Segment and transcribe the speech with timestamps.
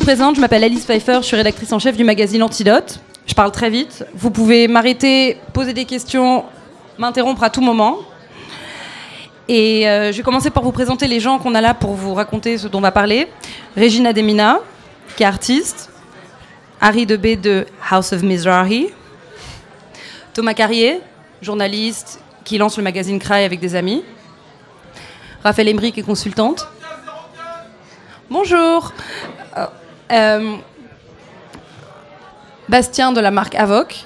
[0.00, 3.00] présente, je m'appelle Alice Pfeiffer, je suis rédactrice en chef du magazine Antidote.
[3.26, 4.04] Je parle très vite.
[4.14, 6.44] Vous pouvez m'arrêter, poser des questions,
[6.98, 7.98] m'interrompre à tout moment.
[9.46, 12.14] Et euh, je vais commencer par vous présenter les gens qu'on a là pour vous
[12.14, 13.28] raconter ce dont on va parler.
[13.76, 14.60] Regina Demina,
[15.16, 15.90] qui est artiste.
[16.80, 18.88] Harry Debé de House of Mizrahi.
[20.32, 21.00] Thomas Carrier,
[21.42, 24.02] journaliste qui lance le magazine Cry avec des amis.
[25.44, 26.66] Raphaël Emmerich est consultante.
[28.30, 28.92] Bonjour.
[30.10, 30.56] Euh,
[32.68, 34.04] Bastien de la marque Avoc.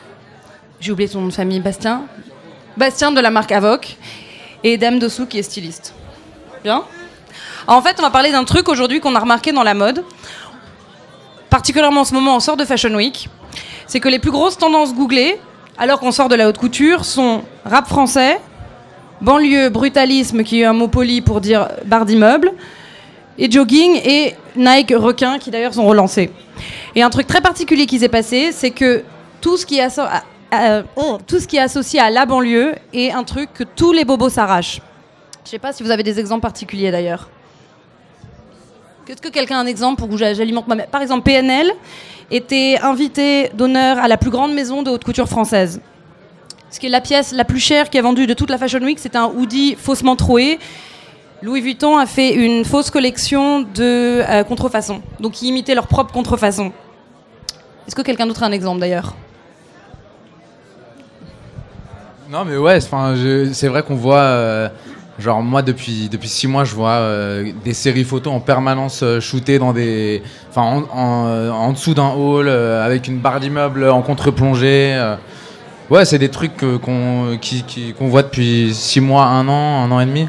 [0.80, 2.03] J'ai oublié son nom de famille, Bastien.
[2.77, 3.97] Bastien de la marque Avoc.
[4.63, 5.95] Et Dame Dossou qui est styliste.
[6.63, 6.83] Bien
[7.67, 10.05] En fait, on va parler d'un truc aujourd'hui qu'on a remarqué dans la mode.
[11.51, 13.29] Particulièrement en ce moment, on sort de Fashion Week.
[13.87, 15.39] C'est que les plus grosses tendances googlées,
[15.79, 18.41] alors qu'on sort de la haute couture, sont rap français,
[19.21, 22.52] banlieue, brutalisme, qui est un mot poli pour dire barre d'immeuble,
[23.38, 26.30] et jogging et Nike requin qui d'ailleurs sont relancés.
[26.95, 29.02] Et un truc très particulier qui s'est passé, c'est que
[29.40, 29.88] tout ce qui est
[30.52, 34.80] est associé à la banlieue est un truc que tous les bobos s'arrachent.
[35.45, 37.29] Je sais pas si vous avez des exemples particuliers d'ailleurs.
[39.07, 41.71] Est-ce que quelqu'un a un exemple pour que j'alimente ma Par exemple, PNL
[42.30, 45.80] était invité d'honneur à la plus grande maison de haute couture française.
[46.71, 48.80] Ce qui est la pièce la plus chère qui a vendue de toute la Fashion
[48.80, 50.59] Week, c'est un hoodie faussement troué
[51.45, 56.10] Louis Vuitton a fait une fausse collection de euh, contrefaçons, donc ils imitaient leur propre
[56.10, 56.73] contrefaçon.
[57.87, 59.14] Est-ce que quelqu'un d'autre a un exemple d'ailleurs?
[62.30, 64.20] Non, mais ouais, c'est vrai qu'on voit.
[64.20, 64.69] Euh,
[65.19, 69.59] genre, moi, depuis, depuis six mois, je vois euh, des séries photos en permanence shootées
[69.59, 70.22] dans des.
[70.48, 74.98] Enfin, en, dessous d'un hall, avec une barre d'immeuble en contre-plongée.
[75.91, 77.38] ouais, c'est des trucs qu'on
[77.98, 80.26] qu'on voit depuis six mois, un an, un an et demi.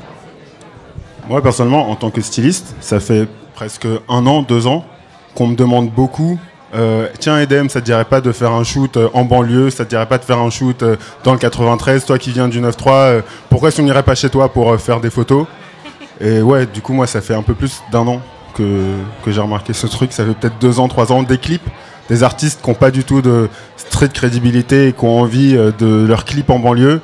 [1.28, 4.86] Moi, personnellement, en tant que styliste, ça fait presque un an, deux ans
[5.34, 6.40] qu'on me demande beaucoup
[6.76, 9.86] euh, tiens Edem, ça te dirait pas de faire un shoot euh, en banlieue, ça
[9.86, 12.60] te dirait pas de faire un shoot euh, dans le 93, toi qui viens du
[12.60, 15.46] 9-3, pourquoi est-ce qu'on n'irait pas chez toi pour faire des photos?
[16.22, 18.20] Et ouais, du coup moi ça fait un peu plus d'un an
[18.56, 21.68] que, que j'ai remarqué ce truc, ça fait peut-être deux ans, trois ans, des clips,
[22.10, 23.48] des artistes qui n'ont pas du tout de
[23.78, 27.00] street crédibilité et qui ont envie de leur clip en banlieue,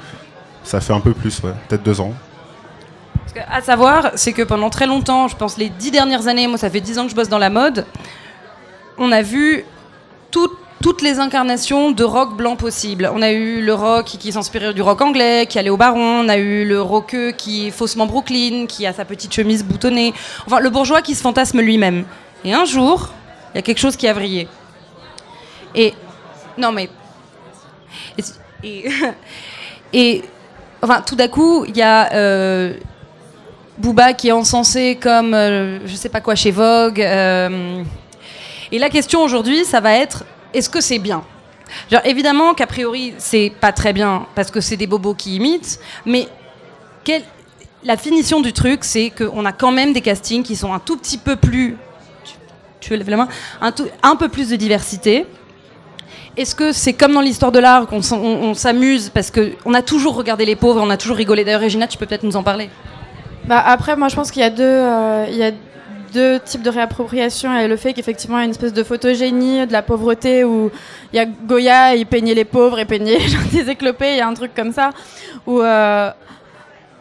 [0.64, 2.14] ça fait un peu plus, ouais, peut-être deux ans.
[3.50, 6.70] À savoir, c'est que pendant très longtemps, je pense les dix dernières années, moi ça
[6.70, 7.86] fait dix ans que je bosse dans la mode,
[8.98, 9.66] on a vu
[10.82, 13.10] toutes les incarnations de rock blanc possible.
[13.14, 16.22] On a eu le rock qui s'inspirait du rock anglais, qui allait au baron.
[16.26, 20.14] On a eu le rockeux qui est faussement Brooklyn, qui a sa petite chemise boutonnée.
[20.46, 22.06] Enfin, le bourgeois qui se fantasme lui-même.
[22.44, 23.10] Et un jour,
[23.54, 24.48] il y a quelque chose qui a vrillé.
[25.76, 25.94] Et.
[26.58, 26.90] Non, mais.
[28.64, 28.90] Et.
[29.94, 30.24] et,
[30.82, 32.12] enfin, tout d'un coup, il y a.
[32.14, 32.74] Euh,
[33.78, 37.02] Booba qui est encensé comme euh, je sais pas quoi chez Vogue.
[37.02, 37.84] Euh,
[38.72, 40.24] et la question aujourd'hui, ça va être
[40.54, 41.24] est-ce que c'est bien?
[42.04, 46.28] Évidemment qu'a priori, c'est pas très bien parce que c'est des bobos qui imitent, mais
[47.84, 50.98] la finition du truc, c'est qu'on a quand même des castings qui sont un tout
[50.98, 51.78] petit peu plus.
[52.82, 53.28] Tu, lèves la main
[53.62, 55.26] un, un peu plus de diversité.
[56.36, 58.02] Est-ce que c'est comme dans l'histoire de l'art qu'on
[58.54, 61.44] s'amuse parce qu'on a toujours regardé les pauvres, on a toujours rigolé?
[61.44, 62.70] D'ailleurs, Regina, tu peux peut-être nous en parler
[63.46, 65.52] bah après, moi, je pense qu'il y a deux, euh, il y a
[66.14, 67.58] deux types de réappropriation.
[67.58, 70.72] et le fait qu'effectivement, il y a une espèce de photogénie de la pauvreté où
[71.14, 73.20] il y a Goya, il peignait les pauvres et peignait
[73.52, 74.92] des éclopés, il y a un truc comme ça.
[75.48, 76.12] Où, euh,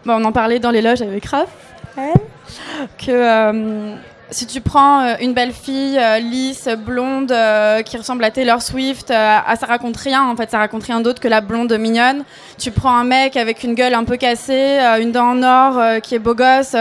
[0.07, 1.49] on en parlait dans les loges avec Raph,
[2.99, 3.95] que euh,
[4.31, 8.63] si tu prends euh, une belle fille euh, lisse, blonde, euh, qui ressemble à Taylor
[8.63, 12.25] Swift, ça raconte rien en fait, ça raconte rien d'autre que la blonde mignonne.
[12.59, 16.15] Tu prends un mec avec une gueule un peu cassée, une dent en or, qui
[16.15, 16.77] est beau gosse,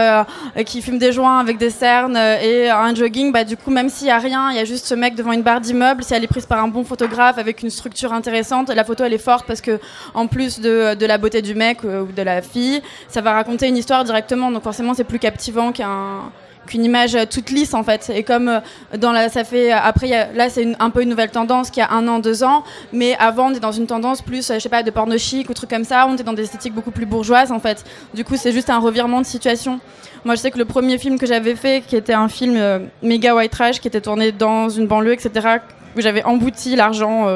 [0.64, 4.08] qui fume des joints avec des cernes et un jogging, bah du coup même s'il
[4.08, 6.04] y a rien, il y a juste ce mec devant une barre d'immeuble.
[6.04, 9.14] Si elle est prise par un bon photographe avec une structure intéressante, la photo elle
[9.14, 9.80] est forte parce que
[10.14, 13.68] en plus de, de la beauté du mec ou de la fille, ça va raconter
[13.68, 14.50] une histoire directement.
[14.50, 16.30] Donc forcément c'est plus captivant qu'un
[16.70, 18.10] qu'une image toute lisse en fait.
[18.14, 18.60] Et comme euh,
[18.96, 22.06] dans la, ça fait après là c'est un peu une nouvelle tendance qui a un
[22.08, 24.82] an, deux ans, mais avant on est dans une tendance plus, euh, je sais pas,
[24.82, 26.06] de porno chic ou trucs comme ça.
[26.08, 27.84] On est dans des esthétiques beaucoup plus bourgeoises en fait.
[28.14, 29.80] Du coup c'est juste un revirement de situation.
[30.24, 32.78] Moi je sais que le premier film que j'avais fait, qui était un film euh,
[33.02, 35.58] méga white trash, qui était tourné dans une banlieue, etc.,
[35.96, 37.26] où j'avais embouti l'argent.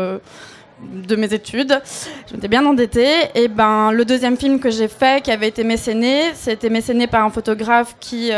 [1.08, 1.80] de mes études.
[2.28, 3.14] Je m'étais bien endettée.
[3.34, 7.24] Et ben, le deuxième film que j'ai fait, qui avait été mécéné, c'était mécéné par
[7.24, 8.30] un photographe qui,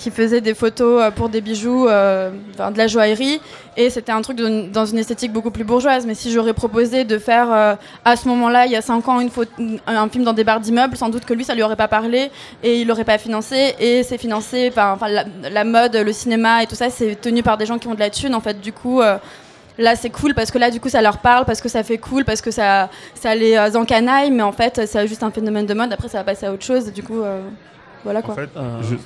[0.00, 3.40] qui faisait des photos euh, pour des bijoux, euh, enfin, de la joaillerie,
[3.76, 6.06] et c'était un truc de- dans une esthétique beaucoup plus bourgeoise.
[6.06, 7.74] Mais si j'aurais proposé de faire euh,
[8.04, 9.52] à ce moment-là, il y a 5 ans, une photo-
[9.86, 12.30] un film dans des barres d'immeubles, sans doute que lui, ça lui aurait pas parlé
[12.62, 13.74] et il l'aurait pas financé.
[13.78, 17.42] Et c'est financé par enfin, la, la mode, le cinéma et tout ça, c'est tenu
[17.42, 18.34] par des gens qui ont de la thune.
[18.34, 19.00] En fait, du coup.
[19.02, 19.18] euh,
[19.78, 21.96] Là, c'est cool parce que là, du coup, ça leur parle, parce que ça fait
[21.96, 25.72] cool, parce que ça, ça les encanaille, mais en fait, c'est juste un phénomène de
[25.72, 25.90] mode.
[25.90, 26.92] Après, ça va passer à autre chose.
[26.92, 27.40] Du coup, euh,
[28.04, 28.34] voilà quoi.
[28.34, 28.96] En fait, Euh, je-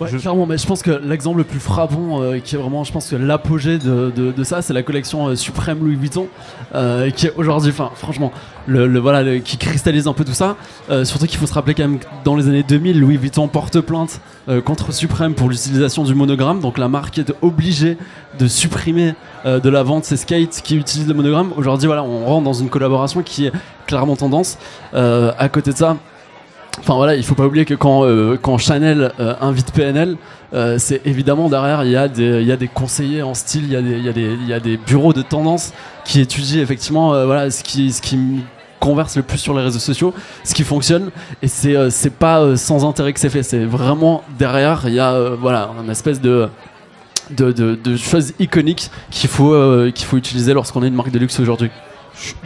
[0.00, 2.82] Ouais, Je- clairement, mais je pense que l'exemple le plus frappant, euh, qui est vraiment,
[2.82, 6.26] je pense que l'apogée de, de- de ça, c'est la collection euh, Suprême Louis Vuitton,
[6.74, 8.32] euh, qui est aujourd'hui, enfin, franchement,
[8.66, 10.56] le, le- voilà, le- qui cristallise un peu tout ça.
[10.90, 13.46] Euh, surtout qu'il faut se rappeler quand même que dans les années 2000, Louis Vuitton
[13.46, 17.96] porte plainte euh, contre Suprême pour l'utilisation du monogramme, donc la marque est obligée
[18.38, 19.14] de supprimer
[19.44, 21.52] de la vente ses skates qui utilisent le monogramme.
[21.56, 23.52] Aujourd'hui, voilà, on rentre dans une collaboration qui est
[23.86, 24.58] clairement tendance.
[24.92, 25.96] À côté de ça.
[26.80, 30.16] Enfin voilà, il faut pas oublier que quand, euh, Chanel euh, invite PNL,
[30.52, 34.76] euh, c'est évidemment derrière il y, a des- conseillers en style, il y, a des-
[34.76, 35.72] bureaux de tendance
[36.04, 38.02] qui étudient effectivement euh, ce qui, ce
[38.80, 40.12] converse le plus sur les réseaux sociaux,
[40.42, 41.10] ce qui fonctionne,
[41.40, 45.30] et c'est c'est pas sans intérêt que c'est fait, c'est vraiment derrière il y a
[45.40, 46.48] voilà, une espèce de,
[47.30, 49.56] de, de, choses iconiques qu'il faut,
[49.94, 51.70] qu'il faut utiliser lorsqu'on est une marque de luxe aujourd'hui.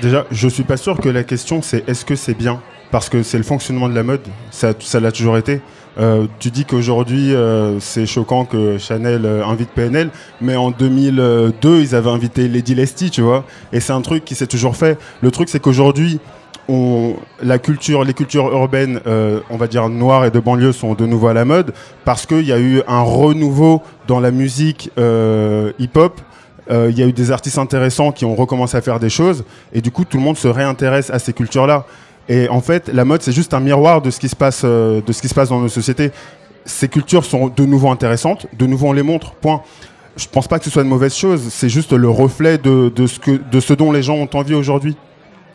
[0.01, 2.61] Déjà, je suis pas sûr que la question c'est est-ce que c'est bien?
[2.91, 4.21] Parce que c'est le fonctionnement de la mode,
[4.51, 5.61] ça l'a toujours été.
[5.99, 11.81] Euh, tu dis qu'aujourd'hui euh, c'est choquant que Chanel euh, invite PNL, mais en 2002
[11.81, 13.45] ils avaient invité Lady Leslie, tu vois.
[13.73, 14.97] Et c'est un truc qui s'est toujours fait.
[15.23, 16.21] Le truc c'est qu'aujourd'hui
[17.43, 19.01] la culture, les cultures urbaines,
[19.49, 21.73] on va dire noires et de banlieue sont de nouveau à la mode
[22.05, 24.91] parce qu'il y a eu un renouveau dans la musique
[25.79, 26.21] hip-hop
[26.71, 29.81] il y a eu des artistes intéressants qui ont recommencé à faire des choses et
[29.81, 31.87] du coup tout le monde se réintéresse à ces cultures-là.
[32.29, 35.01] Et en fait, la mode c'est juste un miroir de ce qui se passe, euh,
[35.01, 36.11] de ce qui se passe dans nos sociétés.
[36.65, 39.33] Ces cultures sont de nouveau intéressantes, de nouveau on les montre.
[39.33, 39.63] Point.
[40.17, 41.43] Je pense pas que ce soit une mauvaise chose.
[41.49, 44.97] C'est juste le reflet de, ce que, de ce dont les gens ont envie aujourd'hui.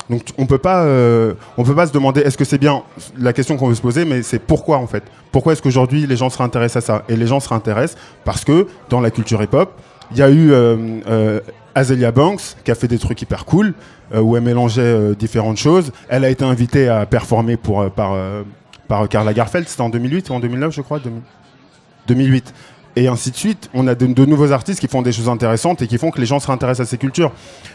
[0.10, 2.84] Donc on peut euh, on peut pas se demander est-ce que c'est bien?
[3.18, 5.04] La question qu'on veut se poser, mais c'est pourquoi en fait?
[5.32, 7.04] Pourquoi est-ce qu'aujourd'hui les gens se réintéressent à ça?
[7.08, 9.72] Et les gens se réintéressent parce que dans la culture hip-hop,
[10.12, 11.40] il y a eu euh,
[11.76, 13.74] Azealia Banks qui a fait des trucs hyper cool
[14.14, 15.92] euh, où elle mélangeait euh, différentes choses.
[16.10, 18.16] Elle a été invitée à performer pour euh, par
[18.88, 19.68] par Karl Lagerfeld.
[19.68, 21.00] C'était en 2008 ou en 2009, je crois.
[21.00, 21.22] 2000
[22.08, 22.54] 2008.
[22.96, 23.70] Et ainsi de suite.
[23.74, 26.26] On a de, nouveaux artistes qui font des choses intéressantes et qui font que les
[26.26, 27.32] gens se réintéressent à ces cultures.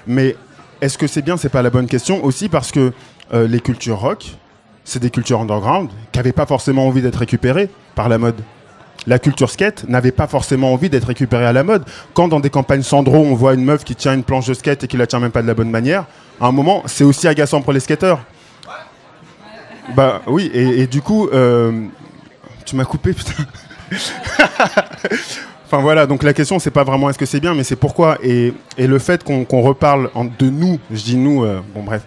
[0.07, 0.37] Mais
[0.81, 1.37] est-ce que c'est bien?
[1.37, 2.23] C'est pas la bonne question.
[2.25, 2.93] Aussi parce que
[3.33, 4.37] les cultures rock,
[4.85, 8.37] c'est des cultures underground qui n'avaient pas forcément envie d'être récupérées par la mode.
[9.09, 11.83] La culture skate n'avait pas forcément envie d'être récupérée à la mode.
[12.13, 14.85] Quand dans des campagnes Sandro, on voit une meuf qui tient une planche de skate
[14.85, 16.05] et qui la tient même pas de la bonne manière,
[16.43, 18.21] à un moment, c'est aussi agaçant pour les skateurs.
[19.97, 21.87] Bah oui, et, du coup, euh,
[22.67, 23.45] tu m'as coupé, putain.
[25.65, 28.19] enfin voilà, donc la question, c'est pas vraiment est-ce que c'est bien, mais c'est pourquoi.
[28.23, 32.03] Et, le fait qu'on reparle de nous, je dis nous, euh, bon bref,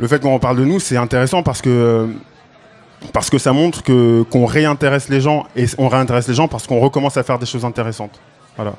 [0.00, 2.06] le fait qu'on reparle de nous, c'est intéressant parce que euh,
[3.12, 6.66] parce que ça montre que qu'on réintéresse les gens et on réintéresse les gens parce
[6.66, 8.18] qu'on recommence à faire des choses intéressantes.
[8.56, 8.74] Voilà.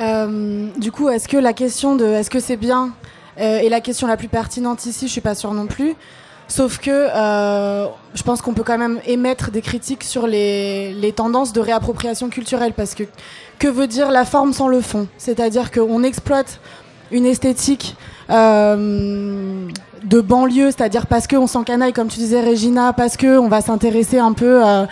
[0.00, 2.90] Euh, du coup, est-ce que la question de est-ce que c'est bien
[3.38, 5.94] euh, est la question la plus pertinente ici Je suis pas sûre non plus.
[6.48, 11.12] Sauf que euh, je pense qu'on peut quand même émettre des critiques sur les, les
[11.12, 13.04] tendances de réappropriation culturelle parce que
[13.60, 15.06] que veut dire la forme sans le fond?
[15.16, 16.60] C'est-à-dire qu'on exploite
[17.12, 17.96] une esthétique
[18.30, 19.68] euh,
[20.04, 24.32] de banlieue, c'est-à-dire parce qu'on s'encanaille, comme tu disais Régina, parce qu'on va s'intéresser un
[24.32, 24.88] peu à,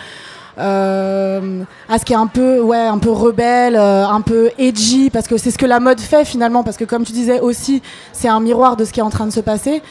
[0.59, 5.27] euh, à ce qui est un peu, un peu rebelle, euh, un peu edgy, parce
[5.27, 7.81] que c'est ce que la mode fait finalement, parce que comme tu disais aussi,
[8.13, 9.81] c'est un miroir de ce qui est en train de se passer.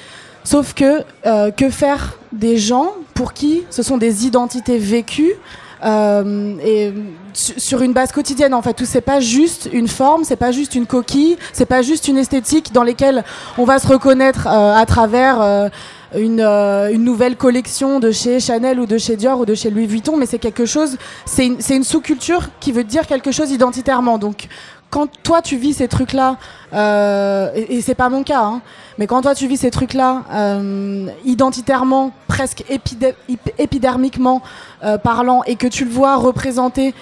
[0.45, 5.68] Sauf que, euh, que faire des gens pour qui ce sont des identités vécues euh,
[5.85, 6.93] et
[7.35, 8.81] su- sur une base quotidienne en fait.
[8.81, 12.19] Où c'est pas juste une forme c'est pas juste une coquille c'est pas juste une
[12.19, 13.25] esthétique dans lesquelles
[13.59, 15.69] on va se reconnaître euh, à travers euh,
[16.17, 19.71] une, euh, une nouvelle collection de chez Chanel ou de chez Dior ou de chez
[19.71, 23.51] Louis Vuitton mais c'est quelque chose c'est une, une sous-culture qui veut dire quelque chose
[23.51, 24.19] identitairement.
[24.19, 24.49] Donc
[24.90, 26.37] quand toi tu vis ces trucs là
[27.54, 28.61] et, et c'est pas mon cas hein,
[28.99, 30.23] mais quand toi tu vis ces trucs là
[31.25, 32.64] identitairement presque
[33.59, 34.42] épidermiquement
[34.85, 36.95] euh, parlant et que tu le vois représenté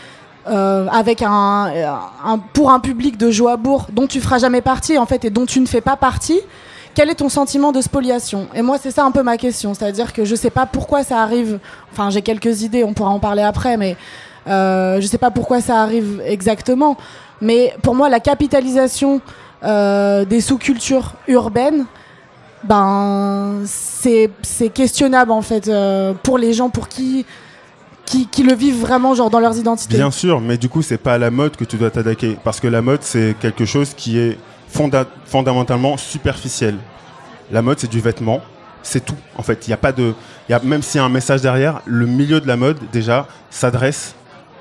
[0.49, 1.93] euh, avec un, euh,
[2.25, 5.47] un- pour un public de Joabourg dont tu feras jamais partie en fait et dont
[5.47, 6.41] tu ne fais pas partie
[6.95, 8.47] quel est ton sentiment de spoliation?
[8.55, 9.75] Et moi, c'est ça un peu ma question.
[9.75, 11.59] C'est-à-dire que je sais pas pourquoi ça arrive.
[11.93, 13.99] Enfin, j'ai quelques idées, on pourra en parler après, mais
[14.49, 16.97] euh, je sais pas pourquoi ça arrive exactement.
[17.41, 19.21] Mais pour moi, la capitalisation
[19.63, 21.87] euh, des sous-cultures urbaines,
[22.65, 24.31] ben, c'est
[24.73, 27.25] questionnable en fait euh, pour les gens pour qui
[28.07, 29.97] qui, le vivent vraiment genre dans leurs identités.
[29.97, 32.39] Bien sûr, mais du coup, c'est pas à la mode que tu dois t'attaquer.
[32.45, 34.39] Parce que la mode, c'est quelque chose qui est
[34.73, 36.77] fonda- fondamentalement superficiel.
[37.51, 38.41] La mode, c'est du vêtement.
[38.83, 39.17] C'est tout.
[39.37, 40.15] En fait, il y a pas de.
[40.63, 44.15] même s'il y a un message derrière, le milieu de la mode, déjà, s'adresse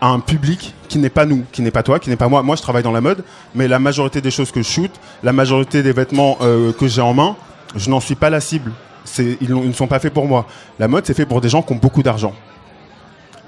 [0.08, 2.44] un public qui n'est pas nous, qui n'est pas toi, qui n'est pas moi.
[2.44, 4.92] Moi, je travaille dans la mode, mais la majorité des choses que je shoot,
[5.24, 7.36] la majorité des vêtements euh, que j'ai en main,
[7.76, 8.72] je n'en suis pas la cible.
[9.20, 10.48] Ils ne sont pas faits pour moi.
[10.80, 12.34] La mode, c'est fait pour des gens qui ont beaucoup d'argent.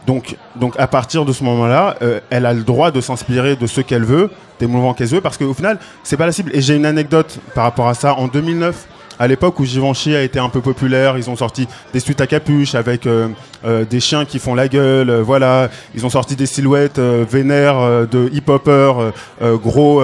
[0.06, 3.68] Donc, donc à partir de ce moment-là, euh, elle a le droit de s'inspirer de
[3.68, 6.52] ce qu'elle veut, des mouvements qu'elle veut, parce qu'au final, c'est pas la cible.
[6.54, 8.14] Et j'ai une anecdote par rapport à ça.
[8.16, 8.88] En 2009,
[9.20, 12.28] à l'époque où Givenchy a été un peu populaire, ils ont sorti des suites à
[12.28, 13.30] capuche avec euh,
[13.66, 15.70] euh, des chiens qui font la gueule, euh, voilà.
[15.96, 18.94] Ils ont sorti des silhouettes vénères de hip-hopper,
[19.42, 20.02] euh, gros,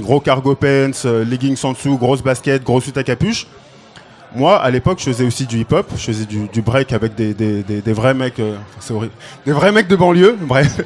[0.00, 3.46] gros cargo pants, leggings en dessous, grosse basket, gros suite à capuche.
[4.34, 7.62] Moi, à l'époque, je faisais aussi du hip-hop, je faisais du, break avec des, des,
[7.62, 8.56] des, vrais mecs, euh,
[9.44, 10.80] des vrais mecs de banlieue, bref.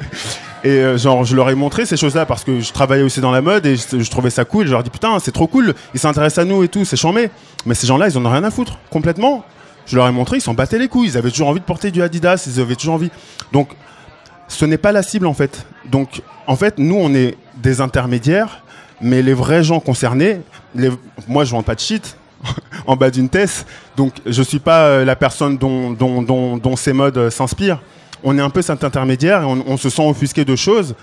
[0.63, 3.29] Et euh, genre, je leur ai montré ces choses-là parce que je travaillais aussi dans
[3.29, 4.65] la mode et je, trouvais ça cool.
[4.65, 7.29] Je leur dis putain, c'est trop cool, ils s'intéressent à nous et tout, c'est chambé.
[7.67, 9.45] Mais ces gens-là, ils en ont rien à foutre, complètement.
[9.85, 11.91] Je leur ai montré, ils s'en battaient les couilles, ils avaient toujours envie de porter
[11.91, 13.11] du Adidas, ils avaient toujours envie.
[13.51, 13.69] Donc,
[14.47, 15.67] ce n'est pas la cible en fait.
[15.85, 18.63] Donc, en fait, nous, on est des intermédiaires,
[19.01, 20.41] mais les vrais gens concernés,
[21.27, 22.17] moi, je vends pas de shit
[22.87, 23.65] en bas d'une thèse,
[23.97, 27.81] donc je suis pas euh, la personne dont, dont, dont, dont ces modes euh, s'inspirent.
[28.23, 30.95] On est un peu cet intermédiaire et on, on se sent offusqué de choses,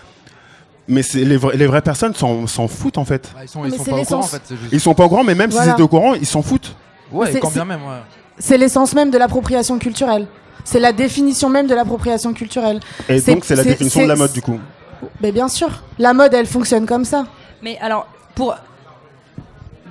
[0.89, 3.31] mais les, vra- les vraies personnes s'en foutent en fait.
[3.35, 4.31] Bah, ils sont, ils sont pas au courant en l'essence.
[4.31, 4.43] fait.
[4.45, 5.65] c'est juste- Ils sont pas au courant, mais même Voilà.
[5.67, 6.75] s'ils étaient au courant, ils s'en foutent.
[7.13, 7.83] Ouais, C'est- quand c'est- bien même.
[7.83, 8.01] ouais.
[8.39, 10.27] C'est l'essence même de l'appropriation culturelle.
[10.65, 12.81] C'est la définition même de l'appropriation culturelle.
[13.09, 14.59] Et donc c'est la définition de la mode du coup.
[15.21, 15.69] Mais bien sûr,
[15.99, 17.27] la mode, elle fonctionne comme ça.
[17.63, 18.55] Mais alors, pour.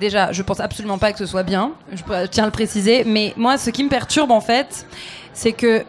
[0.02, 3.34] Déjà, je pense absolument pas que ce soit bien, je tiens à le préciser, mais
[3.36, 4.84] moi, ce qui me perturbe en fait,
[5.32, 5.84] c'est que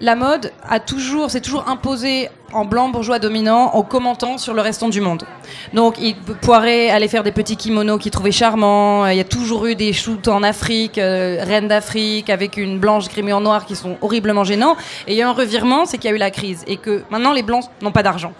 [0.00, 4.62] la mode a toujours, c'est toujours imposé en blanc bourgeois dominant en commentant sur le
[4.62, 5.24] restant du monde.
[5.74, 9.04] Donc, il Poiré allait faire des petits kimonos qu'il trouvait charmants.
[9.04, 12.78] euh, Il y a toujours eu des shoots en Afrique, euh, reine d'Afrique, avec une
[12.78, 14.74] blanche grimée en noir qui sont horriblement gênants.
[15.06, 17.02] Et il y a un revirement, c'est qu'il y a eu la crise et que
[17.10, 18.32] maintenant les blancs n'ont pas d'argent.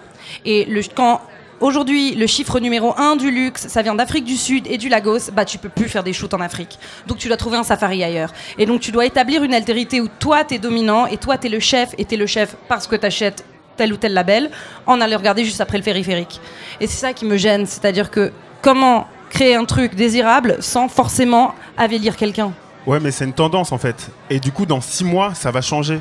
[0.46, 1.20] Et le, quand
[1.60, 5.30] aujourd'hui le chiffre numéro 1 du luxe, ça vient d'Afrique du Sud et du Lagos,
[5.32, 6.78] bah tu peux plus faire des shoots en Afrique.
[7.06, 8.32] Donc tu dois trouver un safari ailleurs.
[8.58, 11.60] Et donc tu dois établir une altérité où toi t'es dominant et toi t'es le
[11.60, 13.44] chef et t'es le chef parce que t'achètes
[13.76, 14.50] tel ou tel label
[14.86, 16.40] en allant regarder juste après le périphérique.
[16.80, 21.54] Et c'est ça qui me gêne, c'est-à-dire que comment créer un truc désirable sans forcément
[21.76, 22.52] avilir quelqu'un?
[22.86, 24.10] Ouais, mais c'est une tendance en fait.
[24.28, 26.00] Et du coup, dans six mois, ça va changer.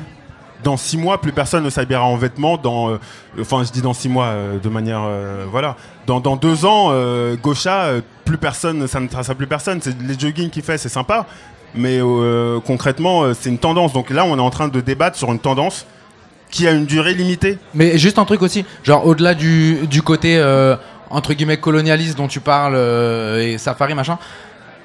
[0.62, 2.56] Dans six mois, plus personne ne s'habillera en vêtements.
[2.56, 2.98] Dans, euh,
[3.40, 5.76] enfin, je dis dans six mois euh, de manière, euh, voilà.
[6.06, 6.92] Dans, deux ans,
[7.40, 7.92] Gaucha,
[8.24, 9.80] plus personne, ça ne trace plus personne.
[9.80, 11.24] C'est les joggings qu'il fait, c'est sympa,
[11.72, 12.00] mais
[12.66, 13.92] concrètement, c'est une tendance.
[13.92, 15.86] Donc là, on est en train de débattre sur une tendance
[16.50, 17.58] qui a une durée limitée.
[17.74, 20.42] Mais juste un truc aussi, genre au-delà du, du côté
[21.10, 22.76] entre guillemets colonialiste dont tu parles
[23.40, 24.18] et safari machin.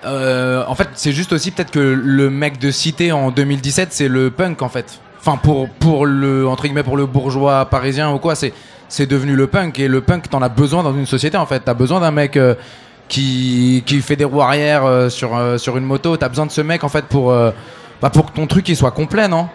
[0.03, 4.29] en fait, c'est juste aussi peut-être que le mec de cité en 2017, c'est le
[4.29, 5.01] punk en fait.
[5.27, 9.47] Enfin, pour, pour le entre guillemets pour le bourgeois parisien ou quoi, c'est devenu le
[9.47, 11.61] punk et le punk t'en as besoin dans une société en fait.
[11.61, 12.53] T'as besoin d'un mec euh,
[13.07, 16.15] qui, fait des roues arrière euh, sur euh, sur une moto.
[16.15, 18.91] T'as besoin de ce mec en fait pour bah, pour que ton truc il soit
[18.91, 19.49] complet, non?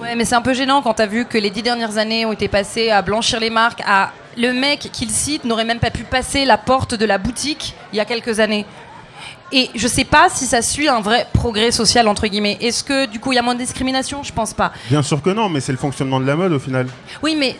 [0.00, 2.32] Ouais, mais c'est un peu gênant quand t'as vu que les dix dernières années ont
[2.32, 6.04] été passées à blanchir les marques, à le mec qu'il cite n'aurait même pas pu
[6.04, 8.64] passer la porte de la boutique il y a quelques années.
[9.52, 12.58] Et je sais pas si ça suit un vrai progrès social entre guillemets.
[12.60, 14.22] Est-ce que du coup il y a moins de discrimination?
[14.22, 14.72] Je pense pas.
[14.88, 16.86] Bien sûr que non, mais c'est le fonctionnement de la mode au final.
[17.22, 17.56] Oui, mais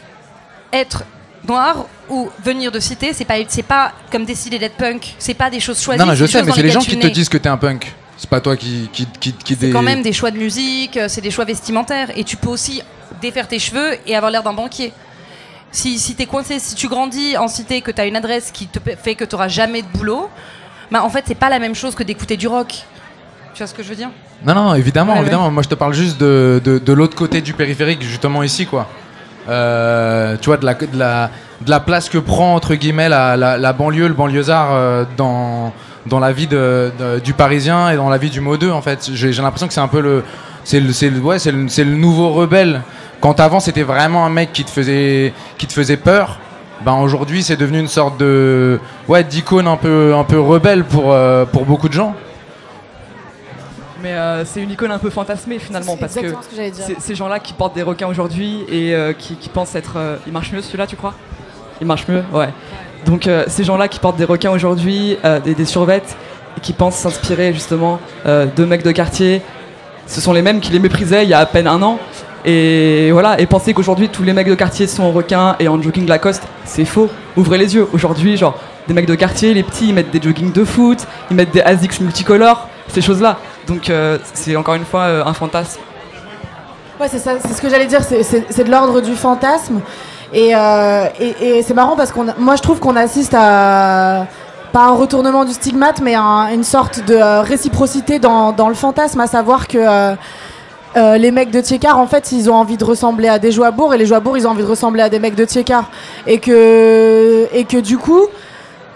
[0.73, 1.05] être
[1.47, 5.15] noir ou venir de cité, c'est pas c'est pas comme décider d'être punk.
[5.19, 6.01] C'est pas des choses choisies.
[6.01, 7.57] Non, mais je sais, mais c'est les gens tu qui te disent que t'es un
[7.57, 7.93] punk.
[8.17, 11.09] C'est pas toi qui qui qui, qui C'est quand même des choix de musique, euh,
[11.09, 12.17] c'est des choix vestimentaires.
[12.17, 12.83] Et tu peux aussi
[13.21, 14.93] défaire tes cheveux et avoir l'air d'un banquier.
[15.73, 18.79] Si, si t'es coincé, si tu grandis en cité, que t'as une adresse qui te
[18.97, 20.29] fait que t'auras jamais de boulot,
[20.91, 22.85] bah en fait c'est pas la même chose que d'écouter du rock.
[23.53, 24.11] Tu vois ce que je veux dire?
[24.47, 25.25] Non, non, évidemment, Ouais, ouais.
[25.27, 25.51] évidemment.
[25.51, 28.87] Moi, je te parle juste de, de, de l'autre côté du périphérique, justement ici, quoi.
[29.49, 31.31] Euh, tu vois, de la, de, la,
[31.61, 35.73] de la place que prend, entre guillemets, la, la, la banlieue, le banlieusard euh, dans,
[36.07, 36.93] dans la vie de,
[37.23, 39.11] du Parisien et dans la vie du modeux, en fait.
[39.13, 40.25] J'ai l'impression que c'est un peu le...
[40.63, 42.83] C'est le, le, ouais, le, c'est le nouveau rebelle.
[43.21, 46.39] Quand avant, c'était vraiment un mec qui te faisait, qui te faisait peur,
[46.85, 48.79] ben aujourd'hui, c'est devenu une sorte de...
[49.09, 52.15] Ouais, d'icône un peu, un peu rebelle pour, euh, pour beaucoup de gens.
[54.03, 56.57] Mais euh, c'est une icône un peu fantasmée finalement C'est parce que exactement ce que
[56.57, 56.85] j'allais dire.
[56.87, 59.95] c'est- ces gens-là qui portent des requins aujourd'hui et euh, qui, qui pensent être.
[59.97, 61.13] euh, il marche mieux celui-là, tu crois?
[61.83, 62.49] Il marche mieux Ouais.
[63.05, 66.17] Donc euh, ces gens-là qui portent des requins aujourd'hui, euh, des, des survêtes,
[66.57, 69.43] et qui pensent s'inspirer justement euh, de mecs de quartier,
[70.07, 71.99] ce sont les mêmes qui les méprisaient il y a à peine un an.
[72.45, 75.81] Et voilà, et penser qu'aujourd'hui tous les mecs de quartier sont en requin et en
[75.81, 77.09] jogging Lacoste, c'est faux.
[77.37, 77.87] Ouvrez les yeux.
[77.93, 78.55] Aujourd'hui, genre,
[78.89, 81.61] des mecs de quartier, les petits, ils mettent des joggings de foot, ils mettent des
[81.61, 83.37] ASICS multicolores, ces choses-là.
[83.67, 85.81] Donc euh, c'est encore une fois euh, un fantasme.
[86.99, 89.81] Ouais, c'est ça, c'est ce que j'allais dire, c'est- de l'ordre du fantasme.
[90.33, 91.07] Et, euh,
[91.63, 94.27] c'est marrant parce qu'on, moi je trouve qu'on assiste à
[94.73, 99.27] pas un retournement du stigmate, mais un- une sorte de réciprocité dans le fantasme, à
[99.27, 99.79] savoir que
[100.97, 103.95] euh, les mecs de Tchekar, en fait, ils ont envie de ressembler à des Joabourg
[103.95, 105.91] et les Joabourg, ils ont envie de ressembler à des mecs de Tchekar.
[106.27, 108.27] Et que, et que du coup,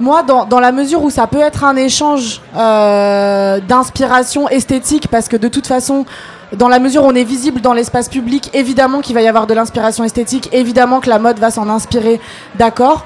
[0.01, 5.29] moi, dans, dans la mesure où ça peut être un échange euh, d'inspiration esthétique, parce
[5.29, 6.05] que de toute façon,
[6.57, 9.47] dans la mesure où on est visible dans l'espace public, évidemment qu'il va y avoir
[9.47, 12.21] de l'inspiration esthétique, évidemment que la mode va s'en inspirer,
[12.57, 13.05] d'accord.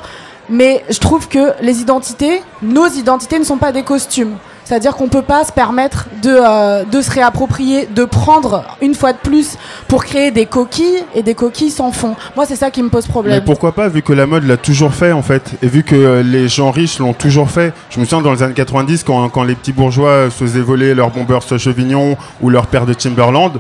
[0.48, 4.36] Mais je trouve que les identités, nos identités ne sont pas des costumes.
[4.68, 9.14] C'est-à-dire qu'on peut pas se permettre de, euh, de se réapproprier, de prendre une fois
[9.14, 9.56] de plus
[9.88, 12.16] pour créer des coquilles et des coquilles sans fond.
[12.36, 13.44] Moi, c'est ça qui me pose Mais problème.
[13.44, 16.48] pourquoi pas, vu que la mode l'a toujours fait en fait, et vu que les
[16.48, 17.72] gens riches l'ont toujours fait.
[17.88, 20.94] Je me souviens dans les années 90, quand, quand les petits bourgeois se faisaient voler
[20.94, 23.52] leurs bombers Chevignon ou leur paire de Timberland.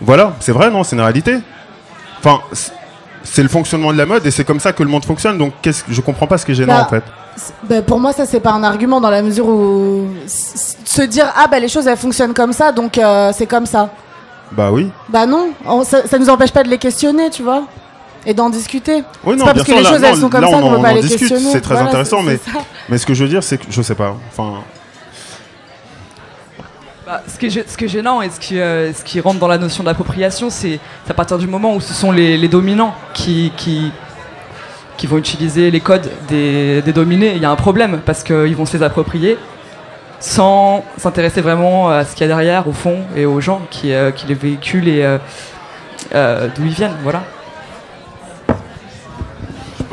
[0.00, 1.36] Voilà, c'est vrai, non C'est une réalité.
[2.20, 2.40] Enfin,
[3.26, 5.36] c'est le fonctionnement de la mode et c'est comme ça que le monde fonctionne.
[5.36, 7.04] Donc, qu'est-ce que je comprends pas ce qui est gênant Bah, en fait.
[7.36, 11.26] C'est- ben, pour moi, ça c'est pas un argument dans la mesure où se dire
[11.36, 13.90] ah bah les choses elles fonctionnent comme ça donc euh, c'est comme ça.
[14.52, 14.90] Bah oui.
[15.08, 17.64] Bah non, on- ça, ça nous empêche pas de les questionner, tu vois,
[18.24, 19.02] et d'en discuter.
[19.24, 20.40] Oui, C'est non, pas bien parce que sûr, les là, choses non, elles sont comme
[20.40, 21.52] là, ça on qu'on peut pas les discute, questionner.
[21.52, 22.52] c'est très Voilà, intéressant, c'est- mais, c'est
[22.88, 24.14] mais ce que je veux dire, c'est que je sais pas.
[24.30, 24.60] Enfin,
[27.06, 28.90] Bah, ce, qui est, gênant et ce qui, euh,
[29.22, 32.96] rentre dans la notion d'appropriation, c'est à partir du moment où ce sont les, dominants
[33.14, 33.52] qui,
[35.04, 37.34] vont utiliser les codes des, dominés.
[37.36, 39.38] Il y a un problème parce qu'ils vont se les approprier
[40.18, 43.92] sans s'intéresser vraiment à ce qu'il y a derrière, au fond, et aux gens qui,
[43.92, 45.18] euh, les véhiculent et
[46.12, 46.96] euh, d'où ils viennent.
[47.04, 47.22] Voilà.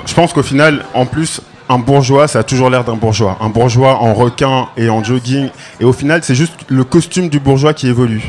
[0.07, 1.41] je pense qu'au final, en plus,
[1.73, 3.37] un bourgeois, ça a toujours l'air d'un bourgeois.
[3.41, 5.49] Un bourgeois en requin et en jogging.
[5.79, 8.23] Et au final, c'est juste le costume du bourgeois qui évolue.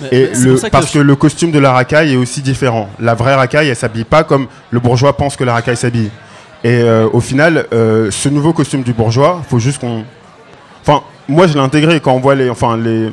[0.00, 2.88] Mais- Et le, parce que le costume de la racaille est aussi différent.
[3.00, 6.10] La vraie racaille, elle s'habille pas comme le bourgeois pense que la racaille s'habille.
[6.64, 10.04] Et euh, au final, euh, ce nouveau costume du bourgeois, faut juste qu'on.
[10.86, 13.10] Enfin, moi, je l'ai intégré quand on voit les, enfin les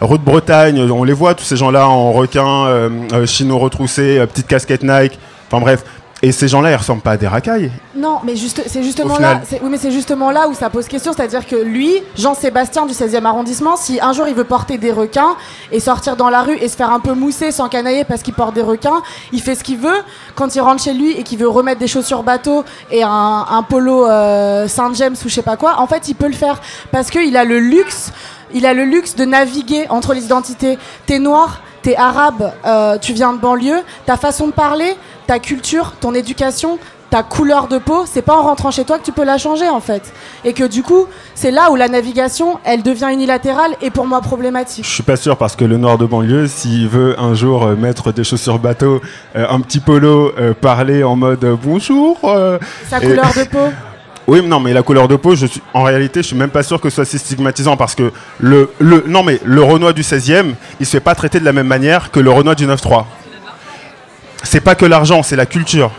[0.00, 4.82] Route Bretagne, on les voit tous ces gens-là en requin, euh, chino retroussé, petite casquette
[4.82, 5.18] Nike.
[5.50, 5.84] Enfin bref.
[6.26, 7.70] Et ces gens-là, ils ressemblent pas à des racailles.
[7.94, 9.42] Non, mais juste, c'est justement là.
[9.48, 12.94] c'est- Oui, mais c'est justement là où ça pose question, c'est-à-dire que lui, Jean-Sébastien du
[12.94, 15.36] 16e arrondissement, si un jour il veut porter des requins
[15.70, 18.34] et sortir dans la rue et se faire un peu mousser sans canailler parce qu'il
[18.34, 20.02] porte des requins, il fait ce qu'il veut.
[20.34, 23.08] Quand il rentre chez lui et qu'il veut remettre des chaussures bateau et un,
[23.48, 26.32] un polo euh, Saint James ou je sais pas quoi, en fait, il peut le
[26.34, 26.60] faire
[26.90, 28.10] parce qu'il a le luxe.
[28.52, 30.76] Il a le luxe de naviguer entre les identités.
[31.06, 35.94] T'es noir, t'es arabe, euh, tu viens de banlieue, ta façon de parler, ta culture,
[36.00, 36.78] ton éducation,
[37.10, 39.68] ta couleur de peau, c'est pas en rentrant chez toi que tu peux la changer
[39.68, 40.12] en fait.
[40.44, 44.20] Et que du coup, c'est là où la navigation, elle devient unilatérale et pour moi
[44.20, 44.84] problématique.
[44.84, 47.76] Je suis pas sûr parce que le noir de banlieue, s'il veut un jour euh,
[47.76, 49.00] mettre des chaussures bateau,
[49.36, 52.18] euh, un petit polo, euh, parler en mode bonjour.
[52.24, 52.58] euh,
[52.90, 53.68] Sa Et- couleur de peau.
[54.28, 56.64] Oui, non, mais la couleur de peau, je suis, en réalité, je suis même pas
[56.64, 58.10] sûr que ce soit si stigmatisant parce que
[58.40, 61.52] le, le, non, mais le Renoir du 16e, il se fait pas traiter de la
[61.52, 63.04] même manière que le Renoir du 9-3.
[64.46, 65.90] C'est pas que l'argent, c'est la culture,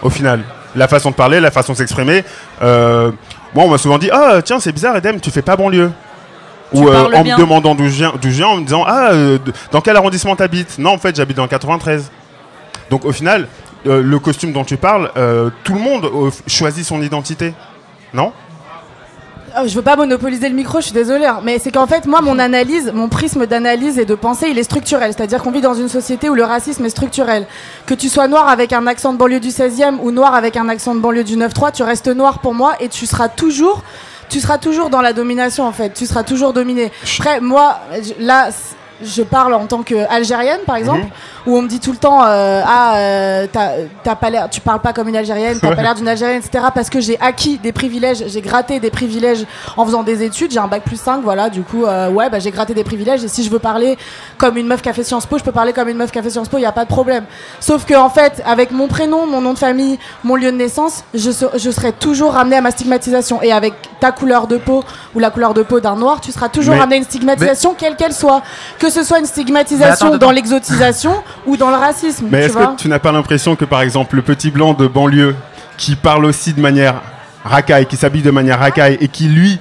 [0.00, 0.44] au final.
[0.76, 2.24] La façon de parler, la façon de s'exprimer.
[2.62, 3.10] Euh,
[3.52, 5.90] moi, on m'a souvent dit Ah, tiens, c'est bizarre, Edem, tu fais pas banlieue.
[6.72, 7.36] Ou euh, en bien.
[7.36, 9.38] me demandant d'où je viens, en me disant Ah, euh,
[9.72, 10.78] dans quel arrondissement t'habites?
[10.78, 12.10] Non, en fait, j'habite dans le 93.
[12.90, 13.48] Donc, au final,
[13.84, 15.10] le costume dont tu parles,
[15.64, 16.08] tout le monde
[16.46, 17.54] choisit son identité.
[18.12, 18.32] Non?
[19.56, 22.06] Oh, je veux pas monopoliser le micro, je suis désolée, hein, mais c'est qu'en fait,
[22.06, 25.12] moi, mon analyse, mon prisme d'analyse et de pensée, il est structurel.
[25.16, 27.46] C'est-à-dire qu'on vit dans une société où le racisme est structurel.
[27.86, 30.68] Que tu sois noir avec un accent de banlieue du 16e ou noir avec un
[30.68, 33.84] accent de banlieue du 9-3, tu restes noir pour moi et tu seras toujours.
[34.28, 36.90] Tu seras toujours dans la domination en fait, tu seras toujours dominé.
[37.18, 37.78] Après, moi,
[38.18, 38.48] là,
[39.02, 41.06] je parle en tant qu'Algérienne par exemple,
[41.46, 43.46] où on me dit tout le temps euh, Ah, euh,
[44.20, 46.66] pas l'air, tu parles pas comme une Algérienne, t'as pas l'air d'une Algérienne, etc.
[46.74, 49.44] Parce que j'ai acquis des privilèges, j'ai gratté des privilèges
[49.76, 50.52] en faisant des études.
[50.52, 53.24] J'ai un bac plus 5, voilà, du coup, euh, ouais, bah, j'ai gratté des privilèges.
[53.24, 53.98] Et si je veux parler
[54.38, 56.18] comme une meuf qui a fait Sciences Po, je peux parler comme une meuf qui
[56.18, 57.24] a fait Sciences Po, il n'y a pas de problème.
[57.60, 61.04] Sauf que, en fait, avec mon prénom, mon nom de famille, mon lieu de naissance,
[61.14, 63.42] je, se- je serai toujours ramené à ma stigmatisation.
[63.42, 66.48] Et avec ta couleur de peau ou la couleur de peau d'un noir, tu seras
[66.48, 68.42] toujours Mais- ramené à une stigmatisation, quelle qu'elle soit.
[68.78, 72.26] Que ce soit une stigmatisation attends, dans l'exotisation ou dans le racisme.
[72.30, 75.34] Mais est-ce que tu n'as pas l'impression que, par exemple, le petit blanc de banlieue
[75.76, 77.02] qui parle aussi de manière
[77.44, 79.58] racaille, qui s'habille de manière racaille et qui, lui,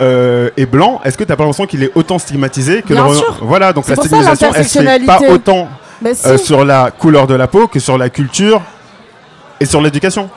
[0.00, 3.06] euh, est blanc, est-ce que tu n'as pas l'impression qu'il est autant stigmatisé que Bien
[3.06, 3.38] le sûr.
[3.42, 5.68] Voilà, donc la stigmatisation, elle se fait pas autant.
[6.00, 6.26] Bah, si.
[6.26, 8.60] euh, sur la couleur de la peau que sur la culture
[9.60, 10.28] et sur l'éducation.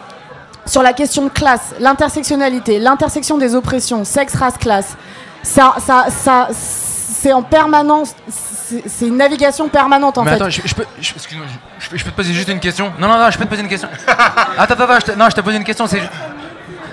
[0.66, 4.96] sur la question de classe, l'intersectionnalité, l'intersection des oppressions, sexe, race, classe,
[5.42, 6.48] ça, ça, ça,
[7.28, 10.36] c'est en permanence, c'est une navigation permanente en Mais fait.
[10.38, 11.46] attends, je, je peux, je- excuse-moi,
[11.78, 12.94] je, je- peux te poser juste une question?
[13.00, 13.90] Non, non, non, je peux te poser une question.
[14.08, 15.88] attends, attends, attends, je te, non, je t'ai posé une question.
[15.88, 16.02] C'est,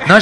[0.08, 0.16] non,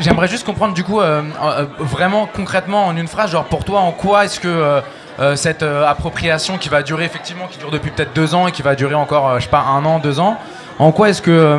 [0.00, 3.78] j'aimerais juste comprendre du coup, euh, euh, vraiment concrètement en une phrase, genre pour toi,
[3.80, 4.80] en quoi est-ce que euh,
[5.20, 8.52] euh, cette euh, appropriation qui va durer effectivement, qui dure depuis peut-être deux ans et
[8.52, 10.36] qui va durer encore, euh, je sais pas, un an, deux ans,
[10.80, 11.58] en quoi est-ce que euh,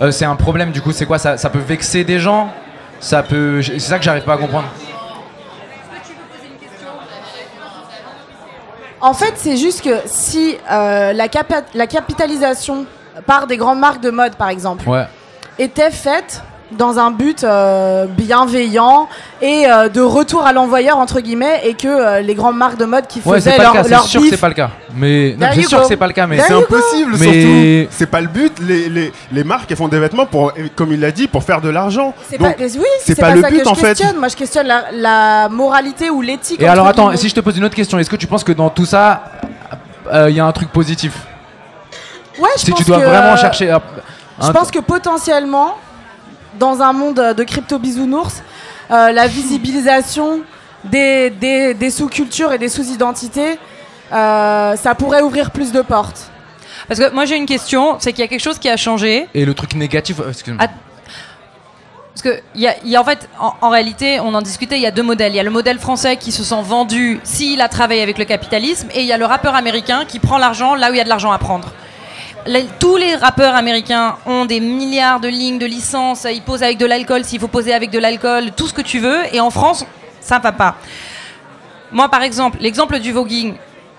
[0.00, 2.50] euh, c'est un problème du coup C'est quoi ça, ça peut vexer des gens?
[2.98, 4.68] Ça peut, c'est ça que j'arrive pas à comprendre.
[9.00, 12.84] En fait, c'est juste que si euh, la, capa- la capitalisation
[13.26, 15.06] par des grandes marques de mode, par exemple, Ouais.
[15.58, 19.08] était faite dans un but euh, bienveillant
[19.42, 22.84] et euh, de retour à l'envoyeur entre guillemets et que euh, les grandes marques de
[22.84, 23.88] mode qui Ouais, faisaient leur, le cas.
[23.88, 24.70] leur C'est sûr que c'est pas le cas.
[24.94, 25.82] Mais non, c'est sûr go.
[25.82, 26.26] que c'est pas le cas.
[26.26, 27.96] Mais C'est impossible Mais- surtout.
[27.98, 28.52] C'est pas le but.
[28.60, 31.60] Les, les, les marques elles font des vêtements pour, comme il l'a dit, pour faire
[31.60, 32.14] de l'argent.
[32.28, 33.86] C'est Donc, pas, oui, c'est pas pas, le ça but, que en je fait.
[33.88, 34.16] questionne.
[34.18, 36.62] Moi, je questionne la, la moralité ou l'éthique.
[36.62, 37.16] Et alors attends, guillemets.
[37.18, 39.22] si je te pose une autre question, est-ce que tu penses que dans tout ça,
[40.28, 41.12] il y a un truc positif?
[42.38, 43.70] Ouais, je Si pense tu dois que, vraiment chercher.
[43.70, 43.82] un-
[44.42, 45.76] Je pense que potentiellement,
[46.58, 48.42] dans un monde de crypto bisounours,
[48.90, 50.40] euh, la visibilisation
[50.84, 53.58] des, des, des sous-cultures et des sous-identités,
[54.12, 56.30] euh, ça pourrait ouvrir plus de portes.
[56.88, 59.28] Parce que moi j'ai une question, c'est qu'il y a quelque chose qui a changé.
[59.34, 60.64] Et le truc négatif, euh, excuse-moi.
[60.66, 60.72] Ah,
[62.12, 64.76] Parce que il y a, y a en fait, en, en réalité, on en discutait,
[64.76, 65.32] il y a deux modèles.
[65.32, 68.24] Il y a le modèle français qui se sent vendu s'il a travaillé avec le
[68.24, 71.00] capitalisme, et il y a le rappeur américain qui prend l'argent là où il y
[71.00, 71.68] a de l'argent à prendre.
[72.78, 76.86] Tous les rappeurs américains ont des milliards de lignes de licences, ils posent avec de
[76.86, 79.84] l'alcool s'il faut poser avec de l'alcool, tout ce que tu veux, et en France,
[80.20, 80.76] ça va pas.
[81.92, 83.54] Moi, par exemple, l'exemple du voguing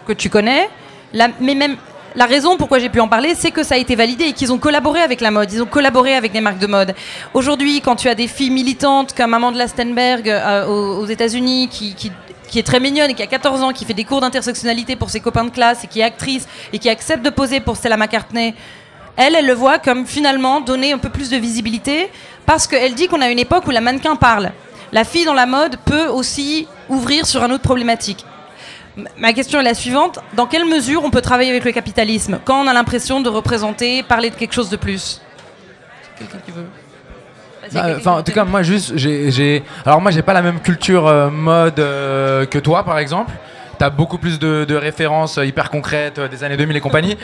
[0.07, 0.69] que tu connais,
[1.13, 1.77] la, mais même
[2.15, 4.51] la raison pourquoi j'ai pu en parler, c'est que ça a été validé et qu'ils
[4.51, 6.95] ont collaboré avec la mode, ils ont collaboré avec des marques de mode.
[7.33, 12.11] Aujourd'hui, quand tu as des filles militantes comme Amanda Stenberg euh, aux, aux États-Unis qui-
[12.51, 15.09] qui est très mignonne et qui a 14 ans, qui fait des cours d'intersectionnalité pour
[15.09, 17.95] ses copains de classe et qui est actrice et qui accepte de poser pour Stella
[17.97, 18.53] McCartney,
[19.15, 22.11] elle, elle le voit comme finalement donner un peu plus de visibilité
[22.45, 24.51] parce qu'elle dit qu'on a une époque où la mannequin parle.
[24.91, 28.25] La fille dans la mode peut aussi ouvrir sur un autre problématique.
[29.17, 30.19] Ma question est la suivante.
[30.33, 34.03] Dans quelle mesure on peut travailler avec le capitalisme quand on a l'impression de représenter,
[34.03, 35.21] parler de quelque chose de plus?
[36.17, 36.65] Quelqu'un qui veut
[37.75, 41.07] Enfin, qui en tout cas, moi, juste, j'ai, alors moi, j'ai pas la même culture
[41.07, 43.31] euh, mode euh, que toi, par exemple.
[43.77, 47.17] T'as beaucoup plus de, références euh, hyper concrètes des années 2000 et compagnie.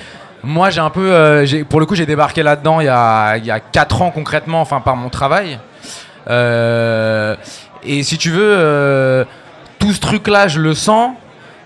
[0.43, 3.59] Moi, j'ai un peu, pour le coup, j'ai débarqué là-dedans il y a, y a
[3.59, 5.59] 4 ans concrètement, enfin par mon travail.
[7.83, 9.25] Et si tu veux,
[9.79, 11.13] tout ce truc-là, je le sens.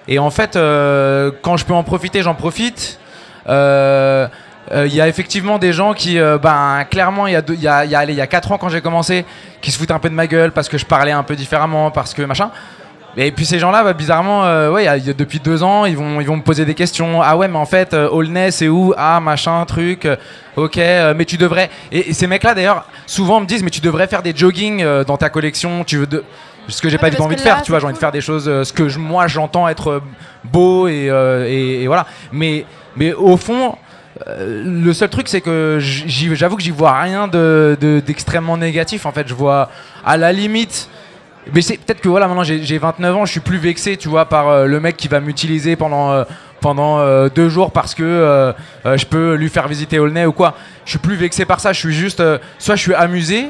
[0.08, 2.98] Et en fait, quand je peux en profiter, j'en profite.
[4.74, 7.62] Il y a effectivement des gens qui, euh, ben, clairement, il y a, deux- il
[7.62, 9.26] y, a, il y a, allez, il y a 4 ans quand j'ai commencé,
[9.62, 11.92] qui se foutent un peu de ma gueule parce que je parlais un peu différemment,
[11.92, 12.52] parce que machin.
[13.18, 15.40] Et puis ces gens-là, bah, bizarrement, euh, ouais, il y a- il y a- depuis
[15.40, 17.22] deux ans, ils vont, ils vont me poser des questions.
[17.22, 18.94] Ah ouais, mais en fait, euh, Aulnay, c'est où?
[18.98, 20.06] Ah, machin, truc.
[20.06, 20.16] euh,
[20.56, 21.70] ok, euh, mais tu devrais.
[21.92, 25.04] Et, et ces mecs-là, d'ailleurs, souvent me disent, mais tu devrais faire des jogging euh,
[25.04, 25.84] dans ta collection.
[25.84, 26.24] Tu veux de.
[26.70, 27.96] Ce que j'ai Ouais, pas du tout envie de faire, là, tu vois, j'ai envie
[27.96, 30.00] de faire des choses, euh, ce que je- moi j'entends être euh,
[30.46, 32.06] beau et, euh, et- et voilà.
[32.32, 33.76] Mais, mais au fond,
[34.28, 39.06] euh, le seul truc, c'est que j'avoue que j'y vois rien de- de- d'extrêmement négatif.
[39.06, 39.70] En fait, je vois
[40.06, 40.90] à la limite.
[41.54, 44.10] Mais c'est peut-être que voilà, maintenant j'ai j'ai 29 ans, je suis plus vexé, tu
[44.10, 46.24] vois, par euh, le mec qui va m'utiliser pendant, euh,
[46.60, 48.54] pendant deux jours parce que
[48.86, 50.54] je peux lui faire visiter Aulnay ou quoi.
[50.86, 52.22] Je suis plus vexé par ça, je suis juste.
[52.60, 53.48] soit je suis amusé,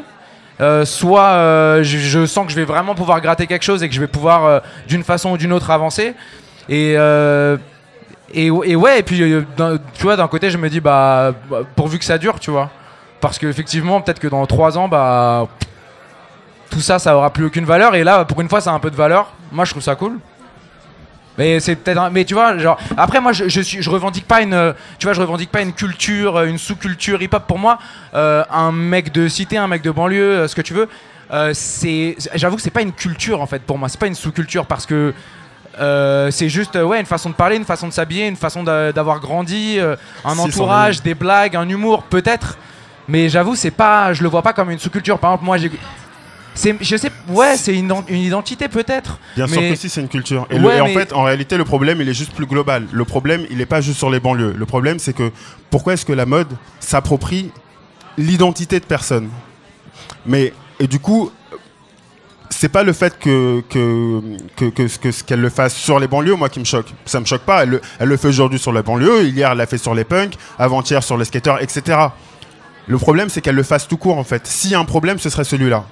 [0.85, 4.07] soit je, sens que je vais vraiment pouvoir gratter quelque chose et que je vais
[4.07, 6.13] pouvoir d'une façon ou d'une autre avancer.
[6.69, 6.95] Et,
[8.33, 9.43] et, ouais, et puis euh,
[9.93, 11.33] tu vois, d'un côté, je me dis, bah,
[11.75, 12.69] pourvu que ça dure, tu vois.
[13.19, 15.47] Parce qu'effectivement, peut-être que dans trois ans, bah,
[16.69, 17.95] tout ça, ça aura plus aucune valeur.
[17.95, 19.33] Et là, pour une fois, ça a un peu de valeur.
[19.51, 20.19] Moi, je trouve ça cool.
[21.37, 25.07] Mais c'est peut-être, mais tu vois, genre après moi je, je revendique pas une, tu
[25.07, 27.47] vois, je revendique pas une culture, une sous-culture hip-hop.
[27.47, 27.79] Pour moi,
[28.13, 30.89] euh, un mec de cité, un mec de banlieue, euh, ce que tu veux,
[31.53, 33.87] c'est, j'avoue que c'est pas une culture en fait pour moi.
[33.87, 35.13] C'est pas une sous-culture parce que
[35.79, 38.63] euh, c'est juste euh, ouais une façon de parler, une façon de s'habiller, une façon
[38.63, 42.57] d'a- d'avoir grandi, euh, un entourage, des blagues, un humour peut-être.
[43.07, 45.17] Mais j'avoue c'est pas, je le vois pas comme une sous-culture.
[45.19, 45.71] Par exemple moi j'ai,
[46.53, 49.17] c'est, je sais, ouais c'est une, une identité peut-être.
[49.35, 50.45] Bien sûr que si, c'est une culture.
[50.49, 52.45] Et, le- Ouais, et en mais- fait, en réalité, le problème, il est juste plus
[52.45, 52.87] global.
[52.91, 54.53] Le problème, il n'est pas juste sur les banlieues.
[54.57, 55.31] Le problème, c'est que
[55.69, 56.49] pourquoi est-ce que la mode
[56.81, 57.51] s'approprie
[58.17, 59.29] l'identité de personnes
[60.25, 61.31] Mais, et du coup,
[62.51, 64.21] c'est pas le fait que que
[64.55, 66.93] que que, que ce qu'elle le fasse sur les banlieues moi qui me choque.
[67.05, 67.63] Ça me choque pas.
[67.63, 69.23] Elle le, elle le fait aujourd'hui sur les banlieues.
[69.23, 71.97] Hier elle l'a fait sur les punks avant-hier sur les skateurs etc
[72.87, 74.45] le problème c'est qu'elle le fasse tout court en fait.
[74.47, 75.85] S'il y a un problème ce serait celui-là.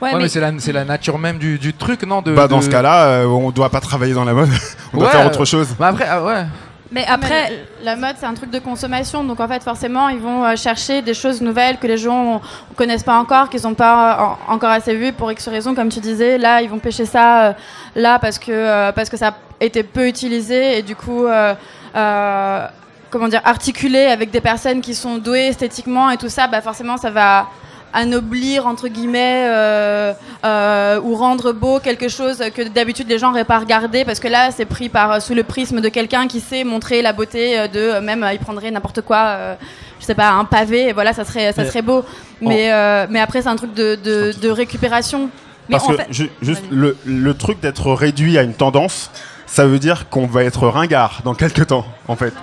[0.00, 2.34] Ouais, Ouais, mais mais c'est la, c'est la nature même du, du truc, non de,
[2.34, 4.48] bah dans de- ce cas-là euh, on doit pas travailler dans la mode.
[4.92, 5.68] On doit Ouais, faire autre chose.
[5.78, 6.44] Bah après, ah ouais.
[6.92, 9.24] Mais Après, la mode, c'est un truc de consommation.
[9.24, 12.34] Donc, en fait, forcément, ils vont euh, chercher des choses nouvelles que les gens
[12.70, 15.74] ne connaissent pas encore, qu'ils n'ont pas euh, en- encore assez vues pour X raisons,
[15.74, 16.38] comme tu disais.
[16.38, 17.52] Là, ils vont pêcher ça euh,
[17.96, 21.26] là parce que, euh, parce que ça a été peu utilisé et du coup.
[21.26, 21.54] euh,
[21.96, 22.66] euh,
[23.10, 26.96] comment dire, articulé avec des personnes qui sont douées esthétiquement et tout ça, bah forcément,
[26.96, 27.46] ça va
[27.92, 30.12] anoblir entre guillemets euh,
[30.44, 34.28] euh, ou rendre beau quelque chose que d'habitude les gens n'auraient pas regardé parce que
[34.28, 37.68] là c'est pris par sous le prisme de quelqu'un qui sait montrer la beauté euh,
[37.68, 39.54] de euh, même euh, il prendrait n'importe quoi euh,
[40.00, 42.04] je sais pas un pavé et voilà ça serait ça serait beau
[42.40, 45.28] mais euh, mais après c'est un truc de, de, de récupération
[45.68, 49.10] mais Parce en que fait, juste le, le truc d'être réduit à une tendance,
[49.46, 52.34] ça veut dire qu'on va être ringard dans quelques temps, en fait.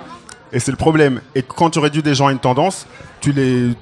[0.52, 1.20] Et c'est le problème.
[1.34, 2.86] Et quand tu réduis des gens à une tendance,
[3.20, 3.74] tu les.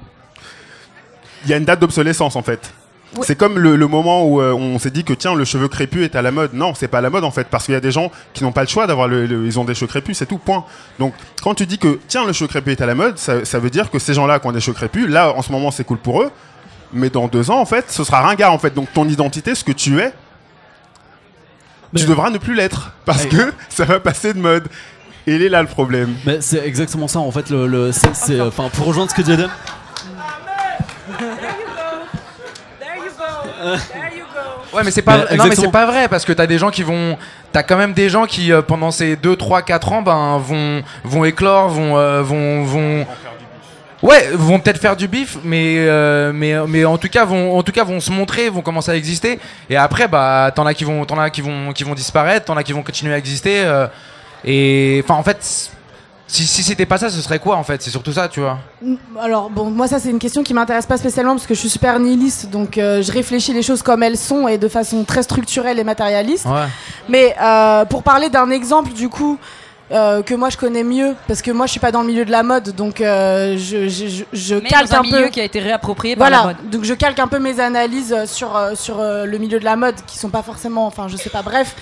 [1.44, 2.72] Il y a une date d'obsolescence, en fait.
[3.16, 3.22] Ouais.
[3.24, 6.04] C'est comme le, le moment où euh, on s'est dit que tiens le cheveu crépus
[6.04, 6.52] est à la mode.
[6.52, 8.44] Non, c'est pas à la mode en fait parce qu'il y a des gens qui
[8.44, 10.66] n'ont pas le choix d'avoir le, le- ils ont des cheveux crépus, c'est tout point.
[10.98, 13.58] Donc quand tu dis que tiens le cheveu crépus est à la mode, ça, ça
[13.60, 15.84] veut dire que ces gens-là qui ont des cheveux crépus, là en ce moment c'est
[15.84, 16.30] cool pour eux,
[16.92, 18.74] mais dans deux ans en fait ce sera ringard en fait.
[18.74, 20.12] Donc ton identité, ce que tu es,
[21.94, 23.30] Mais- tu devras ne plus l'être parce Ouais.
[23.30, 24.68] que ça va passer de mode.
[25.26, 26.14] Et il est là le problème.
[26.26, 27.48] Mais c'est exactement ça en fait.
[27.48, 29.48] Le, le- c'est, c'est, enfin, pour rejoindre ce que dit Eden.
[34.72, 36.70] Ouais, mais c'est pas, Mais non, mais c'est pas vrai parce que t'as des gens
[36.70, 37.16] qui vont,
[37.52, 40.82] t'as quand même des gens qui euh, pendant ces 2, 3, 4 ans, ben vont,
[41.04, 43.06] vont éclore, vont, euh, vont, vont.
[44.00, 47.62] Ouais, vont peut-être faire du bif, mais, euh, mais, mais en tout cas vont, en
[47.64, 49.40] tout cas vont se montrer, vont commencer à exister.
[49.70, 52.56] Et après, bah, t'en as qui vont, t'en as qui vont, qui vont disparaître, t'en
[52.56, 53.62] as qui vont continuer à exister.
[53.64, 53.88] euh,
[54.44, 55.72] et enfin, en fait,
[56.30, 57.82] si, si c'était pas ça, ce serait quoi en fait?
[57.82, 58.58] C'est surtout ça, tu vois.
[58.82, 61.60] Mm, Alors bon, moi ça c'est une question qui m'intéresse pas spécialement parce que je
[61.60, 65.04] suis super nihiliste, donc euh, je réfléchis les choses comme elles sont et de façon
[65.04, 66.44] très structurelle et matérialiste.
[66.44, 66.66] Ouais.
[67.08, 69.38] Mais euh, pour parler d'un exemple du coup
[69.90, 72.26] euh, que moi je connais mieux, parce que moi je suis pas dans le milieu
[72.26, 75.28] de la mode, donc euh, je, je, je, mais calque dans un un milieu peu.
[75.30, 76.70] qui a été réapproprié par la Voilà, mode.
[76.70, 80.18] donc je calque un peu mes analyses sur, sur le milieu de la mode qui
[80.18, 81.74] sont pas forcément, enfin je sais pas, bref.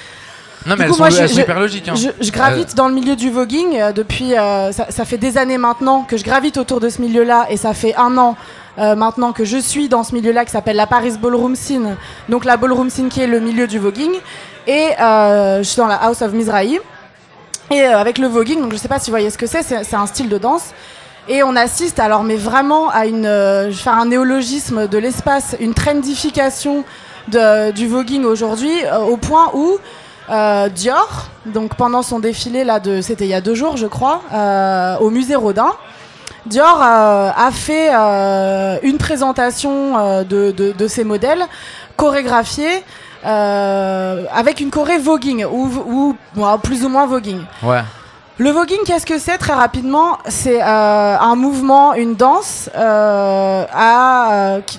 [0.67, 1.89] Non, Du mais coup, elles sont, moi, je- elles sont je- hyper logiques.
[1.89, 1.95] Hein.
[1.95, 4.35] Je, je gravite dans le milieu du voguing euh, depuis.
[4.37, 7.57] euh, ça, ça fait des années maintenant que je gravite autour de ce milieu-là et
[7.57, 8.37] ça fait un an
[8.79, 11.97] euh, maintenant que je suis dans ce milieu-là qui s'appelle la Paris Ballroom Scene.
[12.29, 14.11] Donc la Ballroom Scene qui est le milieu du voguing.
[14.67, 16.79] Et euh, je suis dans la House of Mizrahi.
[17.71, 19.63] Et euh, avec le voguing, donc je sais pas si vous voyez ce que c'est,
[19.63, 20.67] c'est c'est un style de danse.
[21.29, 24.99] Et on assiste alors, mais vraiment à une, euh, je vais faire un néologisme de
[24.99, 26.85] l'espace, une trendification
[27.29, 29.79] de- du voguing aujourd'hui, euh, au point où
[30.31, 33.87] euh, Dior, donc pendant son défilé là de, c'était il y a deux jours je
[33.87, 35.73] crois, euh, au musée Rodin,
[36.47, 41.45] Dior euh, a fait euh, une présentation euh, de, de, de ses modèles
[41.97, 42.85] chorégraphiés
[43.25, 47.41] euh, avec une choré voguing ou, ou bon, plus ou moins voguing.
[47.63, 47.83] Ouais.
[48.39, 50.19] Le voguing, qu'est-ce que c'est très rapidement?
[50.29, 54.79] C'est euh, un mouvement, une danse euh, à, euh, qui,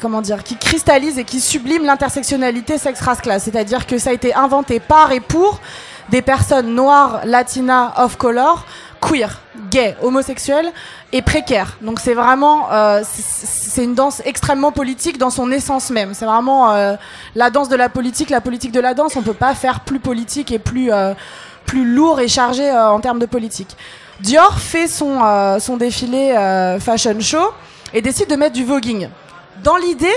[0.00, 3.44] comment dire, qui cristallise et qui sublime l'intersectionnalité sexe-race-classe.
[3.44, 5.60] C'est-à-dire que ça a été inventé par et pour
[6.10, 8.66] des personnes noires, latinas, off-color,
[9.00, 10.70] queer, gays, homosexuels
[11.12, 11.76] et précaires.
[11.80, 16.14] Donc c'est vraiment, euh, c'est une danse extrêmement politique dans son essence même.
[16.14, 16.94] C'est vraiment euh,
[17.34, 19.16] la danse de la politique, la politique de la danse.
[19.16, 21.14] On peut pas faire plus politique et plus euh,
[21.64, 23.76] plus lourd et chargé euh, en termes de politique.
[24.20, 27.52] Dior fait son, euh, son défilé euh, fashion show
[27.92, 29.08] et décide de mettre du voguing.
[29.62, 30.14] Dans l'idée,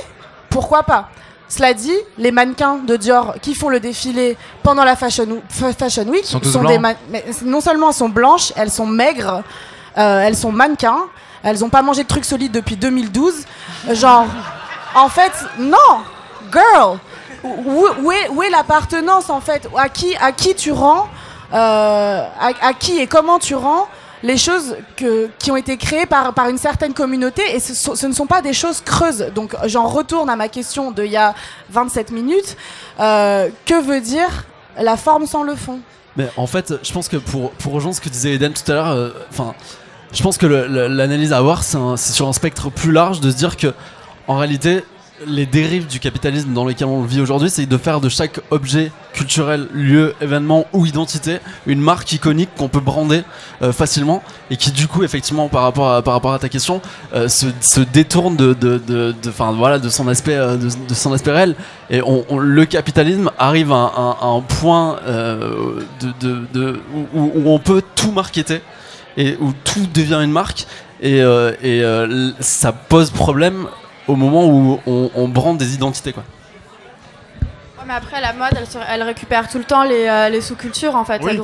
[0.49, 1.09] pourquoi pas?
[1.49, 6.03] Cela dit, les mannequins de Dior qui font le défilé pendant la Fashion, Fa- fashion
[6.03, 6.77] Week Sont des
[7.09, 9.43] mais non seulement elles sont blanches, elles sont maigres,
[9.97, 11.03] euh, elles sont mannequins,
[11.43, 13.45] elles ont pas mangé de trucs solides depuis 2012.
[13.93, 14.25] Genre,
[14.95, 15.77] en fait, non,
[16.51, 16.97] girl,
[17.45, 17.85] où,
[18.33, 19.69] où est, l'appartenance en fait?
[19.77, 21.07] À qui, à qui tu rends
[21.53, 23.87] euh, à, à qui et comment tu rends
[24.23, 24.75] les choses
[25.39, 28.53] qui ont été créées par, par une certaine communauté et ce, ne sont pas des
[28.53, 29.27] choses creuses.
[29.35, 31.35] Donc j'en retourne à ma question d'il y a
[31.69, 32.57] 27 minutes.
[32.99, 34.45] Euh, que veut dire
[34.79, 35.79] la forme sans le fond?
[36.15, 38.75] Mais en fait, je pense que pour, pour rejoindre ce que disait Eden tout à
[38.75, 39.11] l'heure, euh,
[40.11, 43.55] je pense que l'analyse à avoir, c'est sur un spectre plus large de se dire
[43.55, 43.73] que,
[44.27, 44.83] en réalité,
[45.25, 48.91] les dérives du capitalisme dans lesquelles on vit aujourd'hui, c'est de faire de chaque objet
[49.13, 53.23] culturel, lieu, événement ou identité une marque iconique qu'on peut brander
[53.63, 56.81] euh, facilement et qui du coup effectivement par rapport à, par rapport à ta question
[57.15, 61.13] euh, se, se détourne de de, de, de, voilà, de son aspect euh, de, son
[61.13, 61.55] aspect réel.
[61.89, 65.79] Et on, on- le capitalisme arrive à, un- à un point euh,
[66.21, 66.79] de,
[67.15, 68.61] où, où on peut tout marketer
[69.17, 70.67] et où tout devient une marque.
[71.01, 73.67] Et, euh, et ça pose problème
[74.07, 76.23] au moment où on, brande des identités quoi.
[77.87, 78.51] Mais après, la mode,
[78.89, 81.21] elle, récupère tout le temps les, euh, les sous-cultures en fait.
[81.23, 81.39] Oui,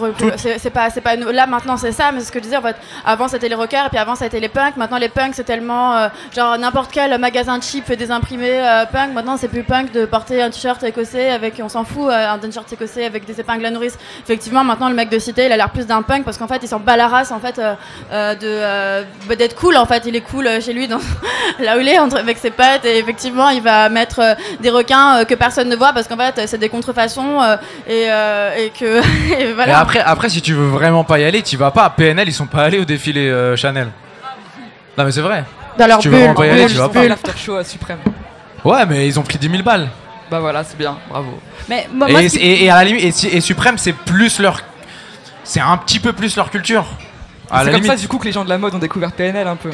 [0.57, 2.61] c'est pas, c'est pas là maintenant c'est ça, mais c'est ce que je disais en
[2.61, 2.75] fait.
[3.05, 4.75] Avant c'était les rockers, et puis avant c'était les punks.
[4.75, 8.85] Maintenant les punks c'est tellement euh, genre n'importe quel magasin cheap fait des imprimés euh,
[8.85, 9.13] punk.
[9.13, 12.37] Maintenant c'est plus punk de porter un t-shirt écossais avec, on s'en fout, euh, un
[12.39, 13.97] t-shirt écossais avec des épingles à nourrice.
[14.23, 16.59] Effectivement, maintenant le mec de cité, il a l'air plus d'un punk parce qu'en fait
[16.61, 17.55] il s'en bat la race en fait
[18.11, 20.03] de bah, d'être cool en fait.
[20.07, 20.99] Il est cool chez lui dans
[21.59, 25.23] là où il est entre, avec ses potes et effectivement il va mettre des requins
[25.23, 27.55] que personne ne voit parce qu'en fait c'est des contrefaçons euh,
[27.87, 29.01] et, euh, et que
[29.67, 31.89] et après, après, si tu veux vraiment pas y aller, tu vas pas.
[31.89, 33.89] PNL, ils sont pas allés au défilé euh, Chanel.
[34.97, 35.43] Non, mais c'est vrai.
[35.77, 37.63] dans leur tu veux bulle, vraiment pas y aller, tu vas Pas l'after show à
[37.63, 37.99] Suprême.
[38.63, 39.89] Ouais, mais ils ont pris 10 000 balles.
[40.31, 41.39] Bah voilà, c'est bien, bravo.
[41.69, 44.39] Mais moi, moi, et, ce qui- et- et à la limite, et, Suprême, c'est plus
[44.39, 44.61] leur.
[45.43, 46.85] C'est un petit peu plus leur culture.
[47.51, 47.91] À C'est comme limite.
[47.91, 49.69] ça du coup que les gens de la mode ont découvert PNL un peu.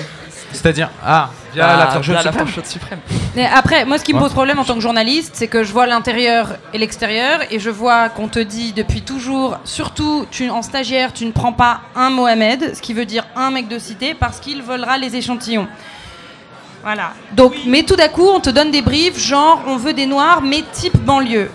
[0.51, 0.89] C'est-à-dire.
[1.05, 2.99] Ah, via Bah, l'after show de via Suprême.
[3.35, 5.71] Mais après, moi, ce qui me pose problème en tant que journaliste, c'est que je
[5.71, 10.61] vois l'intérieur et l'extérieur, et je vois qu'on te dit depuis toujours, surtout tu, en
[10.61, 14.13] stagiaire, tu ne prends pas un Mohamed, ce qui veut dire un mec de cité,
[14.13, 15.67] parce qu'il volera les échantillons.
[16.83, 17.11] Voilà.
[17.33, 20.41] Donc, mais tout d'un coup, on te donne des briefs, genre on veut des noirs,
[20.41, 21.51] mais type banlieue.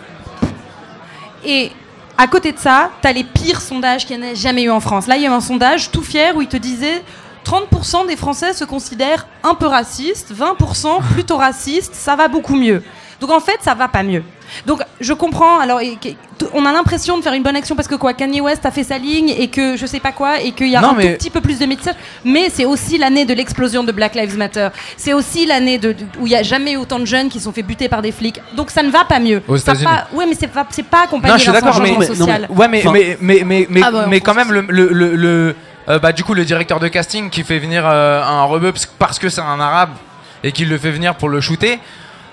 [1.44, 1.72] Et
[2.16, 4.80] à côté de ça, t'as les pires sondages qu'il n'y en a jamais eu en
[4.80, 5.06] France.
[5.06, 7.02] Là, il y a eu un sondage tout fier où il te disait
[7.44, 12.82] 30% des Français se considèrent un peu racistes, 20% plutôt racistes, ça va beaucoup mieux.
[13.20, 14.22] Donc en fait, ça va pas mieux.
[14.66, 15.58] Donc je comprends.
[15.58, 15.96] Alors, et-
[16.52, 18.82] on a l'impression de faire une bonne action parce que quoi, Kanye West a fait
[18.84, 21.12] sa ligne et que je sais pas quoi et qu'il y a Non, un mais-
[21.12, 21.94] tout petit peu plus de métissage.
[22.24, 24.68] Mais c'est aussi l'année de l'explosion de Black Lives Matter.
[24.96, 27.40] C'est aussi l'année de, de- où il y a jamais eu autant de jeunes qui
[27.40, 28.40] sont fait buter par des flics.
[28.56, 29.42] Donc ça ne va pas mieux.
[29.48, 29.84] Aux Ça États-Unis.
[29.84, 32.06] pas- Ouais, mais c'est pas, c'est pas accompagné Non, je suis d'un d'accord, mais- changement
[32.14, 32.46] social.
[32.50, 35.56] Ouais, mais, mais, mais, mais, mais, Ah bah, mais quand même, le, le, le, le-
[35.88, 39.18] euh, bah, du coup, le directeur de casting qui fait venir euh, un rebeu parce-
[39.18, 39.90] que c'est un arabe
[40.42, 41.78] et qu'il le fait venir pour le shooter,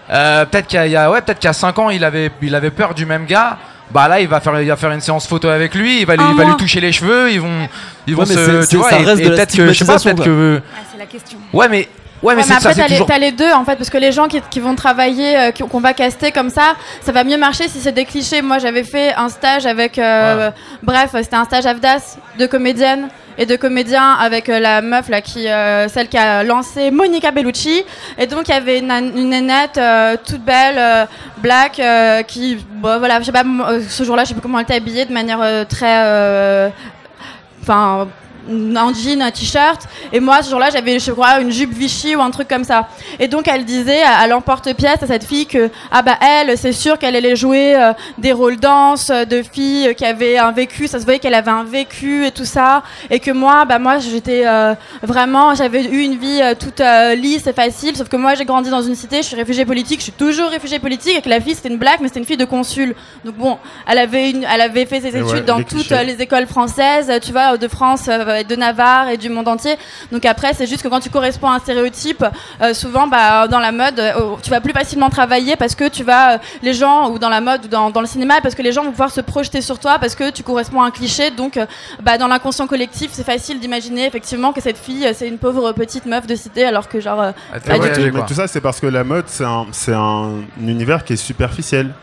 [0.10, 2.54] euh, peut-être qu'il y a, ouais, peut-être qu'il y a 5 ans, il avait, il
[2.56, 3.58] avait peur du même gars.
[3.92, 6.16] Bah là, il va faire, il va faire une séance photo avec lui, il va
[6.16, 6.58] lui, Un il va lui mois.
[6.58, 7.68] toucher les cheveux, ils vont,
[8.08, 10.24] ils vont Ouais, mais se, tu vois, ça et- peut-être que, je sais pas, peut-être
[10.24, 11.38] que, Ah, c'est la question.
[11.52, 11.90] ouais, mais,
[12.24, 13.08] ouais, mais Ouais, mais après, t'as les, toujours.
[13.08, 15.80] t'as les deux en fait, parce que les gens qui, qui vont travailler, euh, qu'on
[15.80, 18.42] va caster comme ça, ça va mieux marcher si c'est des clichés.
[18.42, 20.52] Moi, j'avais fait un stage avec, euh,
[20.84, 23.08] bref, c'était un stage AFDAS de comédienne
[23.38, 27.32] et de comédien avec euh, la meuf là qui, euh, celle qui a lancé Monica
[27.32, 27.84] Bellucci.
[28.18, 31.06] Et donc, il y avait une, une nénette euh, toute belle, euh,
[31.38, 31.82] black,
[32.28, 33.44] qui, bon, voilà, je sais pas,
[33.88, 36.72] ce jour-là, je sais plus comment elle était habillée de manière très,
[37.64, 38.08] enfin
[38.50, 39.82] un jean, un t-shirt.
[40.12, 42.88] Et moi, ce jour-là, j'avais, je crois, une jupe Vichy ou un truc comme ça.
[43.20, 46.72] Et donc, elle disait à, à l'emporte-pièce à cette fille que, ah bah, elle, c'est
[46.72, 50.88] sûr qu'elle allait jouer euh, des rôles danse euh, de filles qui avaient un vécu.
[50.88, 52.84] Ça se voyait qu'elle avait un vécu et tout ça.
[53.10, 56.82] Et que moi, bah, moi, j'étais euh, vraiment, j'avais eu une vie euh, toute
[57.18, 57.96] lisse et facile.
[57.96, 60.50] Sauf que moi, j'ai grandi dans une cité, je suis réfugiée politique, je suis toujours
[60.50, 61.18] réfugiée politique.
[61.18, 62.96] Et que la fille, c'était une blague, mais c'était une fille de consul.
[63.26, 66.22] Donc bon, elle avait, une, elle avait fait ses Et études ouais, dans toutes les
[66.22, 69.76] écoles françaises, tu vois, de France, et de Navarre et du monde entier.
[70.12, 72.24] Donc après, c'est juste que quand tu corresponds à un stéréotype,
[72.62, 76.04] euh, souvent, bah, dans la mode, euh, tu vas plus facilement travailler parce que tu
[76.04, 78.62] vas, euh, les gens, ou dans la mode, ou dans, dans le cinéma, parce que
[78.62, 81.32] les gens vont pouvoir se projeter sur toi parce que tu corresponds à un cliché.
[81.32, 81.66] Donc, euh,
[82.02, 85.72] bah, dans l'inconscient collectif, c'est facile d'imaginer effectivement que cette fille, euh, c'est une pauvre
[85.74, 88.22] petite meuf de cité, alors que genre, euh, Ah, Pas t'as du voyagé, Mais quoi.
[88.28, 90.30] tout ça, c'est parce que la mode, c'est un, un
[90.66, 91.94] univers qui est superficiel.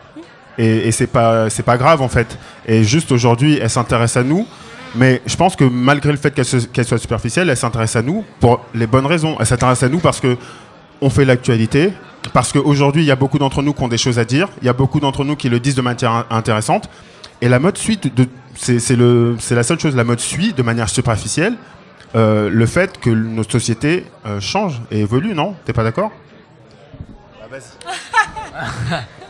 [0.60, 2.36] Et, et c'est pas, c'est pas grave en fait.
[2.66, 4.44] Et juste aujourd'hui, elle s'intéresse à nous.
[4.94, 8.02] Mais je pense que malgré le fait qu'elle, se- qu'elle soit superficielle, elle s'intéresse à
[8.02, 9.36] nous pour les bonnes raisons.
[9.38, 10.36] Elle s'intéresse à nous parce que
[11.00, 11.92] on fait l'actualité,
[12.32, 14.48] parce qu'aujourd'hui, il y a beaucoup d'entre nous qui ont des choses à dire.
[14.62, 16.88] Il y a beaucoup d'entre nous qui le disent de manière in- intéressante.
[17.40, 19.94] Et la mode suit, de, c'est, c'est le, c'est la seule chose.
[19.94, 21.54] La mode suit de manière superficielle
[22.16, 25.54] euh, le fait que nos sociétés euh, changent et évoluent, non?
[25.64, 26.10] T'es pas d'accord?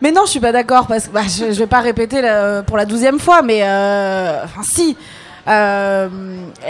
[0.00, 2.62] Mais non, je suis pas d'accord parce que bah, je, je vais pas répéter la-
[2.62, 4.96] pour la douzième fois, mais euh, enfin si.
[5.48, 6.08] Euh,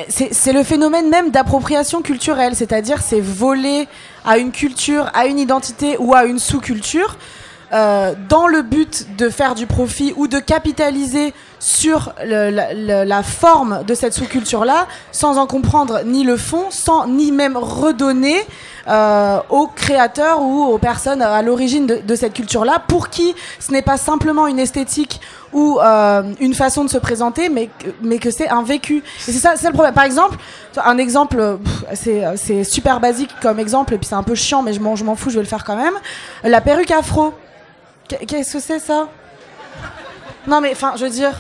[0.09, 3.89] c'est le phénomène même d'appropriation culturelle, c'est-à-dire c'est voler
[4.25, 7.17] à une culture, à une identité ou à une sous-culture
[7.73, 13.95] euh, dans le but de faire du profit ou de capitaliser sur la, forme de
[13.95, 18.45] cette sous-culture-là, sans en comprendre ni le fond, sans ni même redonner euh,
[18.87, 23.97] aux créateurs ou aux personnes à l'origine de, cette culture-là, pour qui ce n'est pas
[23.97, 25.21] simplement une esthétique
[25.53, 27.71] ou euh, une façon de se présenter, mais,
[28.03, 28.99] mais que c'est un vécu.
[28.99, 29.95] Et c'est ça, c'est le problème.
[29.95, 30.37] Par exemple,
[30.85, 31.59] un exemple,
[31.95, 35.31] c'est super basique comme exemple, et puis c'est un peu chiant, mais je m'en fous,
[35.31, 35.95] je vais le faire quand même.
[36.45, 37.35] La perruque afro.
[38.09, 39.09] Qu'est- Qu'est-ce que c'est ça?
[40.47, 41.33] Non, mais enfin, je veux dire,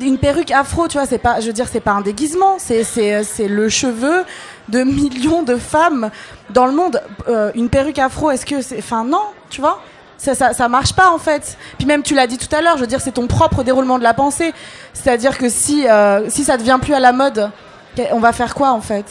[0.00, 2.84] une perruque afro, tu vois, c'est pas, je veux dire, c'est pas un déguisement, c'est
[2.84, 4.24] c'est le cheveu
[4.68, 6.10] de millions de femmes
[6.50, 7.00] dans le monde.
[7.28, 9.80] Euh, une perruque afro, est-ce que c'est, enfin non, tu vois?
[10.18, 11.56] Ça, ça, ça marche pas en fait.
[11.78, 13.98] Puis même tu l'as dit tout à l'heure, je veux dire c'est ton propre déroulement
[13.98, 14.54] de la pensée.
[14.92, 17.50] C'est-à-dire que si euh, si ça devient plus à la mode,
[18.12, 19.04] on va faire quoi en fait?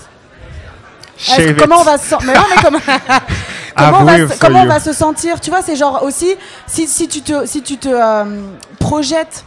[1.38, 2.80] Que- Comment on va se mais non, mais comment,
[3.78, 4.06] comment, on
[4.40, 5.40] comment va se sentir?
[5.42, 6.34] Tu vois, c'est genre aussi
[6.66, 8.24] si, si tu te si tu te euh,
[8.80, 9.44] projettes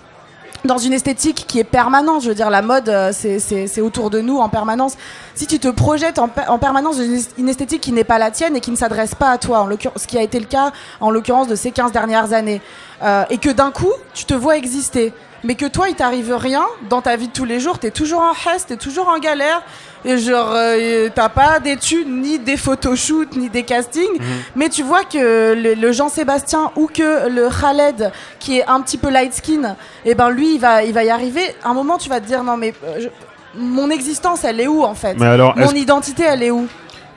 [0.65, 4.21] dans une esthétique qui est permanente, je veux dire la mode euh, c'est- autour de
[4.21, 4.95] nous en permanence.
[5.35, 8.19] Si tu te projettes en, en permanence dans une est- une esthétique qui n'est pas
[8.19, 10.47] la tienne et qui ne s'adresse pas à toi, en ce qui a été le
[10.47, 12.63] cas en l'occurrence de ces 15 dernières années,
[13.03, 15.13] euh, et que d'un coup tu te vois exister,
[15.45, 18.21] mais que toi il t'arrive rien dans ta vie de tous les jours, t'es toujours
[18.23, 19.63] en hess, t'es toujours en galère,
[20.05, 24.19] et genre euh, t'as pas d'études, ni des photoshoots, ni des castings,
[24.57, 28.99] mais tu vois que le, le Jean-Sébastien ou que le Khaled qui est un petit
[28.99, 31.43] peu light skin, et ben lui il va, il va y arriver.
[31.63, 33.09] À un moment tu vas te dire non mais euh, je-
[33.57, 35.15] mon existence elle est où en fait?
[35.19, 36.67] Mais alors, Mon identité elle est où?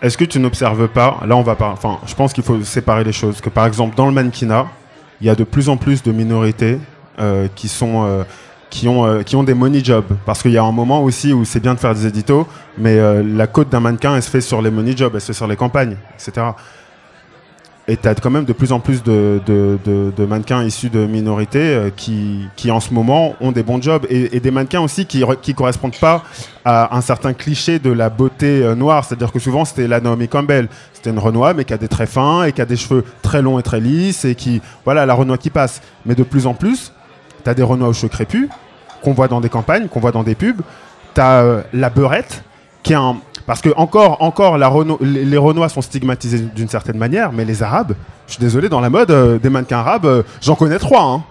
[0.01, 3.03] Est-ce que tu n'observes pas, là on va pas, enfin je pense qu'il faut séparer
[3.03, 4.67] les choses, que par exemple dans le mannequinat,
[5.19, 6.77] il y a de plus en plus de minorités
[7.19, 8.05] euh, qui sont...
[8.05, 8.23] euh,
[8.69, 10.05] qui ont, euh, qui ont des money jobs.
[10.25, 12.45] Parce qu'il y a un moment aussi où c'est bien de faire des éditos,
[12.77, 15.33] mais la cote d'un mannequin, elle se fait sur les money jobs, elle se fait
[15.33, 16.47] sur les campagnes, etc.
[17.87, 21.05] Et tu as quand même de plus en plus de, de, de- mannequins issus de
[21.05, 24.05] minorités qui, qui, en ce moment, ont des bons jobs.
[24.09, 26.23] Et, des mannequins aussi qui ne correspondent pas
[26.65, 29.05] à un certain cliché de la beauté noire.
[29.05, 30.67] C'est-à-dire que souvent, c'était la Naomi Campbell.
[30.91, 33.41] C'était une Renoir, mais qui a des traits fins et qui a des cheveux très
[33.41, 34.25] longs et très lisses.
[34.25, 35.81] Et qui, voilà, la Renoir qui passe.
[36.05, 36.91] Mais de plus en plus,
[37.47, 38.49] tu as des Renois aux cheveux crépus
[39.01, 40.61] qu'on voit dans des campagnes, qu'on voit dans des pubs.
[41.15, 42.43] Tu as la beurette,
[42.83, 43.17] qui est un.
[43.45, 47.93] Parce que encore, encore Renault- les Renois sont stigmatisés d'une certaine manière, mais les Arabes,
[48.27, 51.03] je suis désolé, dans la mode, euh, des mannequins arabes, euh, j'en connais trois.
[51.03, 51.23] Hein.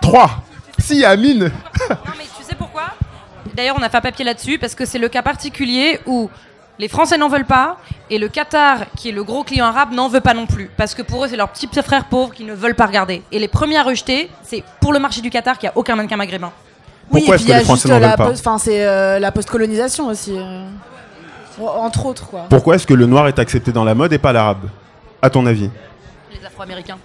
[0.00, 0.30] Trois
[0.78, 1.50] Si, Amine
[1.90, 2.84] Non, mais tu sais pourquoi?
[3.54, 6.30] D'ailleurs, on a fait un papier là-dessus parce que c'est le cas particulier où
[6.78, 7.76] les Français n'en veulent pas
[8.10, 10.70] et le Qatar, qui est le gros client arabe, n'en veut pas non plus.
[10.76, 13.22] Parce que pour eux, c'est leurs petits frères pauvres qui ne veulent pas regarder.
[13.32, 15.96] Et les premiers à rejeter, c'est pour le marché du Qatar qu'il n'y a aucun
[15.96, 16.52] mannequin maghrébin.
[17.10, 18.16] Oui, Pourquoi et est-ce puis il y que a les Français juste n'en la,
[18.58, 20.34] c'est euh, la post-colonisation aussi.
[20.38, 20.68] euh.
[21.60, 22.46] Entre autres, quoi.
[22.48, 24.68] Pourquoi est-ce que le noir est accepté dans la mode et pas l'arabe
[25.20, 25.70] À ton avis?
[26.30, 26.98] Les Afro-Américains.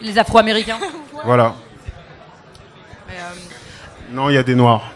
[0.00, 0.78] Les Afro-Américains.
[1.24, 1.54] Voilà.
[3.08, 4.92] Mais, euh, Non, il y a des noirs.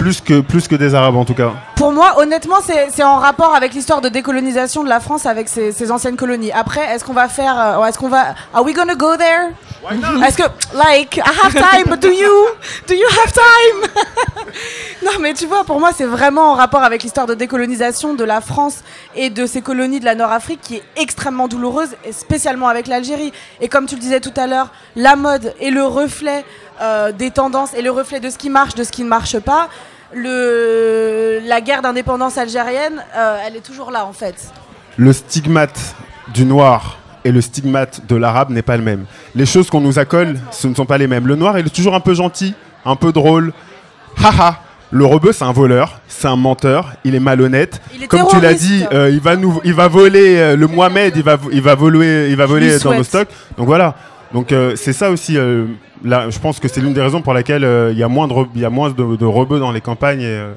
[0.00, 1.52] Plus que, plus que des arabes en tout cas.
[1.76, 5.46] Pour moi, honnêtement, c'est c'est en rapport avec l'histoire de décolonisation de la France avec
[5.48, 6.50] ses, ses anciennes colonies.
[6.52, 7.54] Après, est-ce qu'on va faire.
[7.58, 8.34] euh, est-ce qu'on va.
[8.54, 9.50] Are we gonna go there?
[10.26, 10.42] Est-ce que.
[10.74, 12.32] Like, I have time, but do you
[12.88, 13.90] Do you have time?
[15.02, 18.24] Non, mais tu vois, pour moi, c'est vraiment en rapport avec l'histoire de décolonisation de
[18.24, 18.82] la France
[19.14, 23.32] et de ses colonies de la Nord-Afrique qui est extrêmement douloureuse, et spécialement avec l'Algérie.
[23.62, 26.44] Et comme tu le disais tout à l'heure, la mode est le reflet
[26.82, 29.38] euh, des tendances et le reflet de ce qui marche, de ce qui ne marche
[29.38, 29.68] pas.
[30.12, 34.34] Le, la guerre d'indépendance algérienne, euh, elle est toujours là en fait.
[34.96, 35.94] Le stigmate
[36.34, 39.04] du noir et le stigmate de l'arabe n'est pas le même.
[39.34, 41.26] Les choses qu'on nous accole, ce ne sont pas les mêmes.
[41.26, 42.54] Le noir, il est toujours un peu gentil,
[42.84, 43.52] un peu drôle.
[44.22, 44.58] Haha
[44.90, 47.80] Le rebeu, c'est un voleur, c'est un menteur, il est malhonnête.
[47.94, 50.66] Il est Comme tu l'as dit, euh, il va nous, il va voler euh, le
[50.66, 53.04] Mohamed, il va, il va voler, il va voler dans nos souhaite.
[53.04, 53.28] stocks.
[53.56, 53.94] Donc voilà.
[54.34, 55.36] Donc c'est ça aussi.
[56.04, 58.32] Je pense que c'est l'une des raisons pour laquelle euh, il y a moins de,
[58.32, 60.24] y rebeux dans les campagnes.
[60.24, 60.52] Euh,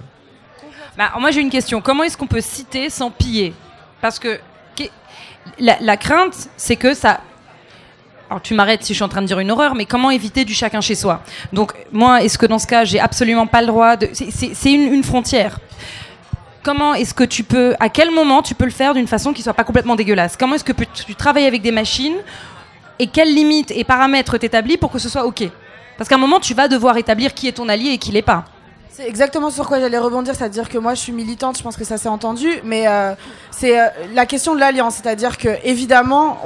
[0.98, 1.82] Bah, moi j'ai une question.
[1.82, 3.54] Comment est-ce qu'on peut citer sans piller?
[4.02, 4.40] Parce que
[5.60, 7.20] la, crainte, c'est que ça.
[8.30, 10.46] Alors tu m'arrêtes si je suis en train de dire une horreur, mais comment éviter
[10.46, 11.22] du chacun chez soi?
[11.52, 14.10] Donc moi, est-ce que dans ce cas, j'ai absolument pas le droit de.
[14.14, 15.60] c'est- une, une frontière.
[16.64, 19.42] Comment est-ce que tu peux, à quel moment tu peux le faire d'une façon qui
[19.42, 20.38] soit pas complètement dégueulasse?
[20.38, 20.72] Comment est-ce que
[21.06, 22.16] tu travailles avec des machines
[23.00, 25.44] et quelles limites et paramètres t'établis pour que ce soit ok
[25.98, 28.22] Parce qu'à un moment, tu vas devoir établir qui est ton allié et qui l'est
[28.22, 28.46] pas.
[28.96, 31.84] C'est exactement sur quoi j'allais rebondir, c'est-à-dire que moi je suis militante, je pense que
[31.84, 33.16] ça s'est entendu, mais euh,
[33.50, 36.38] c'est euh, la question de l'alliance, c'est-à-dire que évidemment,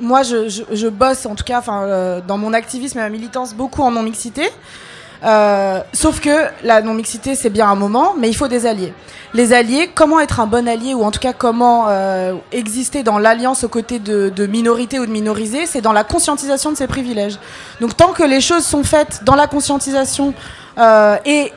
[0.00, 3.90] moi je, bosse en tout cas, euh, dans mon activisme et ma militance beaucoup en
[3.90, 4.48] non mixité.
[5.26, 6.30] Euh, sauf que
[6.62, 8.92] la non-mixité, c'est bien un moment, mais il faut des alliés.
[9.34, 13.18] Les alliés, comment être un bon allié, ou en tout cas comment euh, exister dans
[13.18, 16.86] l'alliance aux côtés de, de minorités ou de minorisés, c'est dans la conscientisation de ces
[16.86, 17.38] privilèges.
[17.80, 20.32] Donc tant que les choses sont faites dans la conscientisation
[20.78, 21.52] euh, et,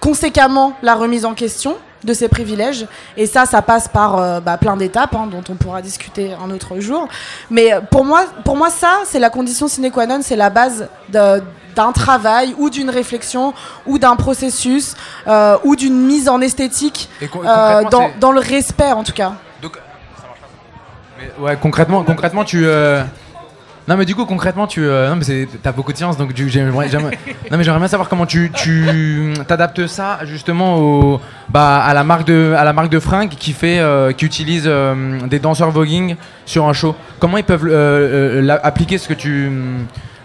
[0.00, 2.86] conséquemment la remise en question, de ses privilèges.
[3.16, 6.78] Et ça, ça passe par bah, plein d'étapes hein, dont on pourra discuter un autre
[6.78, 7.08] jour.
[7.50, 10.86] Mais pour moi, pour moi ça, c'est la condition sine qua non, c'est la base
[11.08, 11.42] de-
[11.74, 13.54] d'un travail ou d'une réflexion
[13.86, 14.94] ou d'un processus
[15.26, 19.34] euh, ou d'une mise en esthétique Et euh, dans, dans le respect en tout cas.
[21.18, 22.62] Mais ouais, concrètement, concrètement, tu.
[22.66, 23.02] euh,
[23.86, 24.80] Non, mais du coup, concrètement, tu.
[24.80, 26.88] Non, mais c'est- t'as beaucoup de science, donc j'aimerais.
[26.88, 27.18] j'aimerais-
[27.50, 31.20] Non, mais j'aimerais bien savoir comment tu, tu t'adaptes ça justement au,
[31.50, 33.80] bah, à la marque de, à la marque de fringues qui fait,
[34.16, 34.68] qui utilise
[35.26, 36.16] des danseurs voguing
[36.46, 36.96] sur un show.
[37.20, 37.68] Comment ils peuvent
[38.64, 39.50] appliquer ce que tu,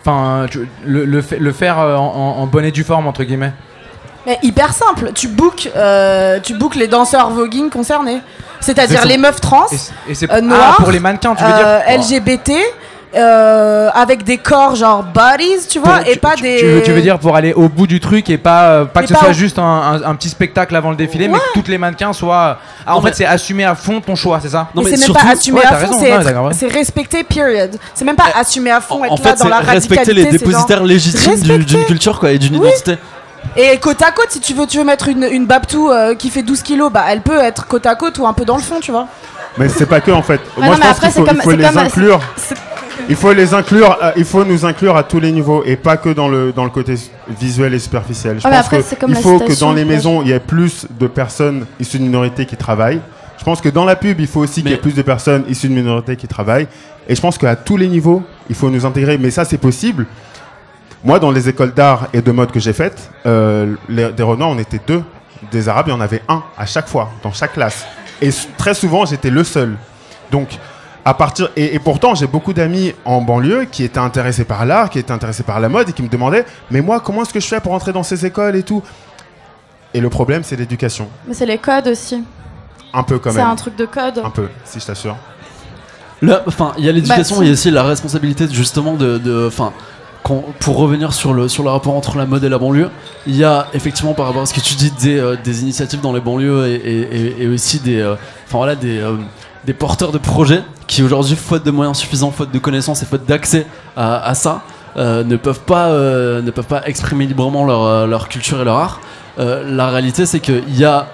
[0.02, 3.24] enfin, tu- le, le, fa- le faire euh, en, en bonne et due forme entre
[3.24, 3.54] guillemets.
[4.26, 8.20] Mais hyper simple, tu bookes, euh, tu bookes les danseurs voguing concernés.
[8.60, 9.66] C'est-à-dire C'est les meufs trans,
[10.10, 12.52] Et Euh, ah, pour les mannequins, tu veux dire euh, LGBT,
[13.16, 16.58] euh, avec des corps genre bodies, tu vois, Pour- et tu- pas tu, des.
[16.60, 19.02] Tu veux, tu veux dire pour aller au bout du truc et pas, euh, pas
[19.02, 21.38] Et que ce soit au- juste un, un- un petit spectacle avant le défilé, mais
[21.40, 22.58] que toutes les mannequins soient.
[22.86, 24.92] Ah, en fait, mais- c'est assumer à fond ton choix, c'est ça Non, mais mais
[24.92, 27.78] c'est même surtout- pas assumer ouais, à fond, c'est ouais, respecter, period.
[27.96, 30.14] C'est même pas assumer à fond, En, être en là fait, dans c'est la respecter
[30.14, 32.68] les radicalité, c'est dépositaires genre- légitimes d'une culture quoi, et d'une Oui.
[32.68, 32.98] identité.
[33.56, 36.30] Et côte à côte, si tu veux, tu veux mettre une, une Babtou euh, qui
[36.30, 38.62] fait 12 kilos, bah elle peut être côte à côte ou un peu dans le
[38.62, 39.08] fond, tu vois.
[39.58, 40.34] Mais c'est pas que en fait.
[40.58, 41.78] Ouais, Moi non, je mais pense après, qu'il faut, c'est comme- il faut c'est les
[41.78, 42.20] inclure.
[43.08, 43.98] Il faut les inclure.
[44.04, 46.64] euh, il faut nous inclure à tous les niveaux et pas que dans le dans
[46.64, 46.96] le côté
[47.40, 48.40] visuel et superficiel.
[48.40, 50.40] Je Ouais, mais pense après, que il faut que dans les maisons il y ait
[50.40, 53.02] plus de personnes issues de minorités qui travaillent.
[53.38, 55.44] Je pense que dans la pub il faut aussi qu'il y ait plus de personnes
[55.48, 56.68] issues de minorités qui travaillent.
[57.08, 59.18] Et je pense qu'à tous les niveaux il faut nous intégrer.
[59.18, 60.06] Mais ça c'est possible.
[61.04, 64.48] Moi, dans les écoles d'art et de mode que j'ai faites, euh, les- des Renois,
[64.48, 65.02] on était deux.
[65.50, 67.86] Des Arabes, il y en avait un à chaque fois, dans chaque classe.
[68.22, 69.78] Et très souvent, j'étais le seul.
[70.30, 70.50] Donc,
[71.06, 74.90] à partir et, et pourtant, j'ai beaucoup d'amis en banlieue qui étaient intéressés par l'art,
[74.90, 77.40] qui étaient intéressés par la mode et qui me demandaient, mais moi, comment est-ce que
[77.40, 78.84] je fais pour entrer dans ces écoles et tout?
[79.94, 81.08] Et le problème, c'est l'éducation.
[81.28, 82.24] Mais c'est les codes aussi.
[82.94, 83.48] Un peu quand C'est même.
[83.48, 84.20] un truc de code.
[84.24, 85.16] Un peu, si je t'assure.
[86.22, 87.46] Là, enfin, il y a l'éducation, Bah, si.
[87.46, 89.72] il y a aussi la responsabilité justement de, enfin,
[90.60, 92.90] pour revenir sur le sur le rapport entre la mode et la banlieue,
[93.26, 96.02] il y a effectivement par rapport à ce que tu dis des, euh, des initiatives
[96.02, 98.14] dans les banlieues et, et- et- et aussi des, euh,
[98.46, 99.16] enfin voilà des euh,
[99.66, 103.26] des porteurs de projets qui aujourd'hui, faute de moyens suffisants, faute de connaissances et faute
[103.26, 104.62] d'accès à, ça,
[104.98, 108.66] euh, ne peuvent pas euh, ne peuvent pas exprimer librement leur, euh, leur culture et
[108.66, 109.02] leur art.
[109.38, 111.08] La réalité, c'est qu'il y a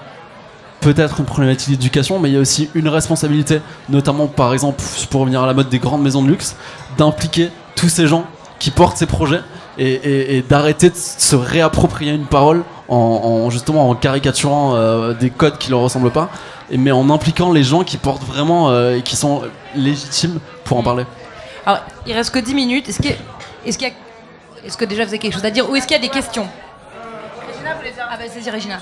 [0.82, 4.82] peut-être une problématique d'éducation, mais il y a aussi une responsabilité, notamment par exemple,
[5.12, 6.56] pour revenir à la mode des grandes maisons de luxe,
[6.98, 8.26] d'impliquer tous ces gens
[8.58, 9.41] qui portent ces projets
[9.78, 15.70] et, d'arrêter de se réapproprier une parole en, en- justement en caricaturant des codes qui
[15.70, 16.30] leur ressemblent pas,
[16.72, 19.43] mais en impliquant les gens qui portent vraiment euh, et qui sont
[19.76, 21.05] légitimes pour en parler.
[21.66, 22.89] Alors, il reste que 10 minutes.
[22.89, 23.11] Est-ce a-
[23.66, 25.86] est-ce qu'il y a- est-ce que déjà vous avez quelque chose à dire ou est-ce
[25.88, 26.47] qu'il y a des questions?
[27.68, 28.80] Ah bah vas-y Régina.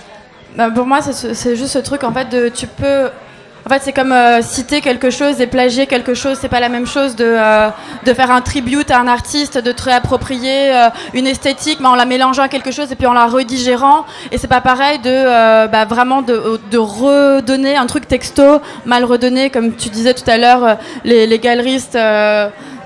[0.55, 3.09] Bah, pour moi, c'est ce- c'est juste ce truc en fait de tu peux.
[3.65, 6.37] En fait, c'est comme euh, citer quelque chose et plagier quelque chose.
[6.39, 7.69] C'est pas la même chose de, euh,
[8.05, 11.95] de faire un tribute à un artiste, de te réapproprier euh, une esthétique, mais en
[11.95, 14.05] la mélangeant à quelque chose et puis en la redigérant.
[14.33, 19.05] Et c'est pas pareil de euh, bah, vraiment de, de redonner un truc texto mal
[19.05, 21.97] redonné, comme tu disais tout à l'heure, euh, les, les galeristes.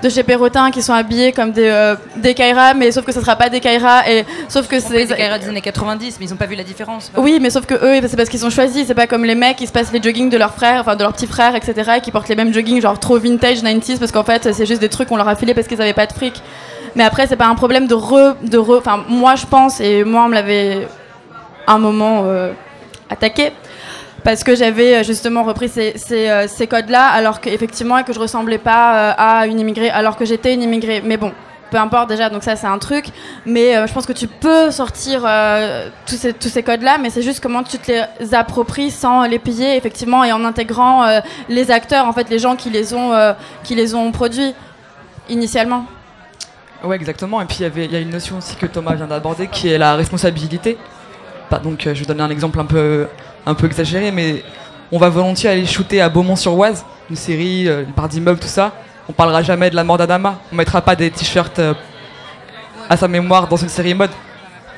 [0.02, 3.20] De chez Perrotin qui sont habillés comme des, euh, des Kaira, mais sauf que ce
[3.20, 6.32] sera pas des Kaira, et sauf que C'est des carrières des années 90, mais ils
[6.32, 7.10] ont pas vu la différence.
[7.16, 8.86] oui, mais sauf que eux, c'est parce qu'ils sont choisis.
[8.86, 11.02] C'est pas comme les mecs qui se passent les joggings de leurs frères, enfin de
[11.02, 11.92] leurs petits frères, etc.
[11.96, 14.80] et qui portent les mêmes joggings genre trop vintage 90s parce qu'en fait c'est juste
[14.80, 16.42] des trucs qu'on leur a filé parce qu'ils avaient pas de fric.
[16.94, 18.78] Mais après c'est pas un problème de re, de re.
[18.78, 20.88] Enfin moi je pense et moi on me l'avait
[21.66, 22.52] un moment euh,
[23.10, 23.52] attaqué
[24.24, 29.10] parce que j'avais euh, justement repris euh, ces codes-là alors qu'effectivement que je ressemblais pas
[29.10, 31.02] euh, à une immigrée alors que j'étais une immigrée.
[31.04, 31.32] Mais bon.
[31.70, 33.10] Peu importe déjà, donc ça c'est un truc,
[33.44, 35.28] mais je pense que tu peux sortir
[36.06, 40.24] tous ces, codes-là, mais c'est juste comment tu te les appropries sans les piller effectivement
[40.24, 43.12] et en intégrant les acteurs, en fait les gens qui les ont,
[43.64, 44.54] qui les ont produits
[45.28, 45.84] initialement.
[46.82, 47.42] Ouais, exactement.
[47.42, 49.94] Et puis il y a une notion aussi que Thomas vient d'aborder qui est la
[49.94, 50.78] responsabilité.
[51.50, 53.08] Bah, donc je vais donner un exemple un peu,
[53.48, 54.42] un peu exagéré, mais
[54.92, 58.72] on va volontiers aller shooter à Beaumont-sur-Oise, une série, euh, une part d'immeuble, tout ça.
[59.08, 60.38] On parlera jamais de la mort d'Adama.
[60.52, 61.72] On mettra pas des t-shirts euh,
[62.90, 64.10] à sa mémoire dans une série mode.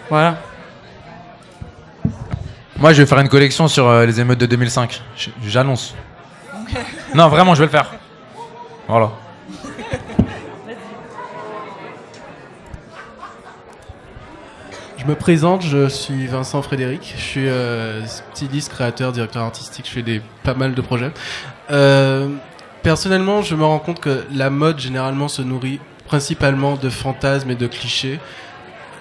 [0.09, 0.37] Voilà.
[2.79, 5.03] Moi, je vais faire une collection sur euh, les émeutes de 2005.
[5.16, 5.95] J- J'annonce.
[7.14, 7.91] Non, vraiment, je vais le faire.
[8.89, 9.11] Voilà.
[15.01, 19.93] Je me présente, je suis Vincent Frédéric, je suis euh, styliste, créateur, directeur artistique, je
[19.93, 21.11] fais des, pas mal de projets.
[21.71, 22.29] Euh,
[22.83, 27.55] personnellement, je me rends compte que la mode généralement se nourrit principalement de fantasmes et
[27.55, 28.21] de clichés.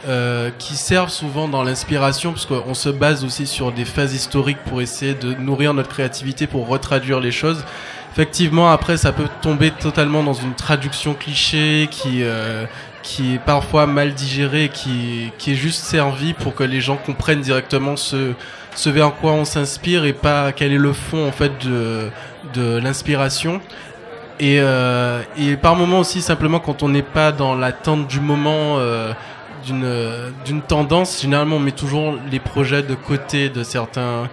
[0.07, 4.63] euh, qui servent souvent dans l'inspiration, parce qu'on se base aussi sur des phases historiques
[4.65, 7.65] pour essayer de nourrir notre créativité, pour retraduire les choses.
[8.13, 12.23] Effectivement, après, ça peut tomber totalement dans une traduction cliché qui,
[13.03, 17.41] qui est parfois mal digérée, qui, qui est juste servie pour que les gens comprennent
[17.41, 18.33] directement ce,
[18.75, 22.09] ce vers quoi on s'inspire et pas quel est le fond en fait de,
[22.53, 23.61] de l'inspiration.
[24.39, 28.77] Et, euh, et par moments aussi, simplement quand on n'est pas dans l'attente du moment
[28.77, 29.11] euh,
[29.65, 34.29] d'une tendance, généralement on met toujours les projets de côté de certains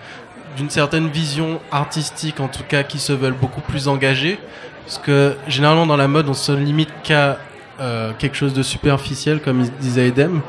[0.57, 4.39] d'une certaine vision artistique en tout cas qui se veulent beaucoup plus engagés
[4.87, 7.37] parce que généralement dans la mode on se limite qu'à
[7.81, 10.41] euh, quelque chose de superficiel comme disait Edem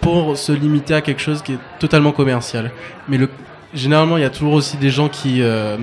[0.00, 2.70] pour se limiter à quelque chose qui est totalement commercial
[3.08, 3.28] mais le
[3.74, 5.76] généralement il y a toujours aussi des gens qui euh,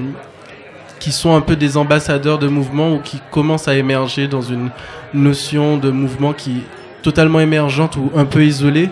[1.00, 4.70] qui sont un peu des ambassadeurs de mouvements ou qui commencent à émerger dans une
[5.14, 8.90] notion de mouvement qui est totalement émergente ou un peu isolée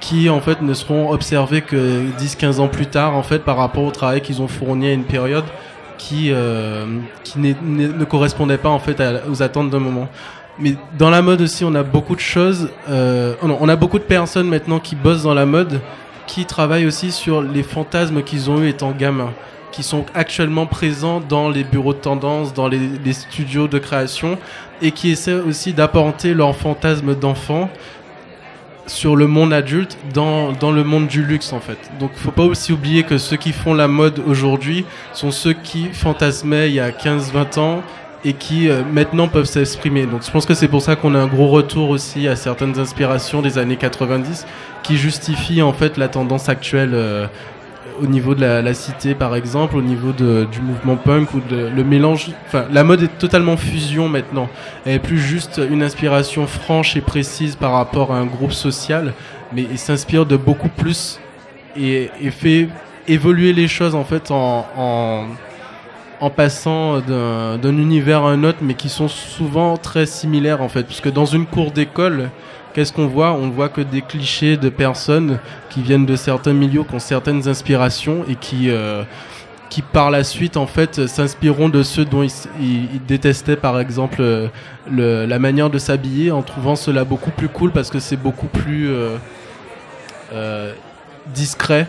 [0.00, 3.84] qui en fait ne seront observés que 10-15 ans plus tard en fait par rapport
[3.84, 5.44] au travail qu'ils ont fourni à une période
[5.98, 6.84] qui, euh,
[7.24, 10.08] qui ne correspondait pas en fait aux attentes d'un moment.
[10.58, 12.70] Mais dans la mode aussi, on a beaucoup de choses.
[12.88, 15.80] euh, oh on a beaucoup de personnes maintenant qui bossent dans la mode,
[16.26, 19.32] qui travaillent aussi sur les fantasmes qu'ils ont eu étant gamins,
[19.70, 24.38] qui sont actuellement présents dans les bureaux de tendance, dans les, studios de création,
[24.80, 27.68] et qui essaient aussi d'apporter leurs fantasmes d'enfants
[28.86, 31.78] sur le monde adulte dans, dans le monde du luxe en fait.
[31.98, 35.88] Donc faut pas aussi oublier que ceux qui font la mode aujourd'hui sont ceux qui
[35.92, 37.82] fantasmaient il y a 15-20 ans
[38.26, 40.04] et qui euh, maintenant peuvent s'exprimer.
[40.04, 42.78] Donc je pense que c'est pour ça qu'on a un gros retour aussi à certaines
[42.78, 44.44] inspirations des années 90
[44.82, 47.28] qui justifient en fait la tendance actuelle euh,
[48.02, 52.30] au niveau de la, cité par exemple, au niveau du mouvement punk ou le mélange.
[52.46, 54.50] Enfin, la mode est totalement fusion maintenant.
[54.84, 59.14] Elle est plus juste une inspiration franche et précise par rapport à un groupe social,
[59.54, 61.20] mais il s'inspire de beaucoup plus
[61.74, 62.68] et, fait
[63.08, 65.26] évoluer les choses en fait en,
[66.20, 70.84] en passant d'un univers à un autre, mais qui sont souvent très similaires en fait,
[70.84, 72.30] puisque dans une cour d'école,
[72.72, 73.32] qu'est-ce qu'on voit?
[73.32, 75.38] On voit que des clichés de personnes
[75.70, 79.02] qui viennent de certains milieux, qui ont certaines inspirations et qui euh,
[79.68, 84.22] qui par la suite en fait s'inspireront de ceux dont ils, ils- détestaient par exemple
[84.90, 88.46] le- la manière de s'habiller en trouvant cela beaucoup plus cool parce que c'est beaucoup
[88.46, 89.16] plus euh,
[90.32, 90.72] euh,
[91.34, 91.86] discret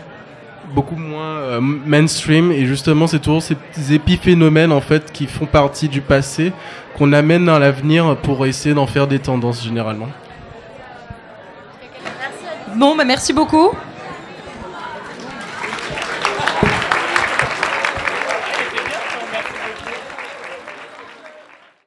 [0.74, 3.56] beaucoup moins euh, mainstream et justement c'est toujours ces
[3.92, 6.52] épiphénomènes en fait qui font partie du passé
[6.96, 10.08] qu'on amène dans l'avenir pour essayer d'en faire des tendances généralement.
[12.76, 13.70] Bon, bah merci beaucoup.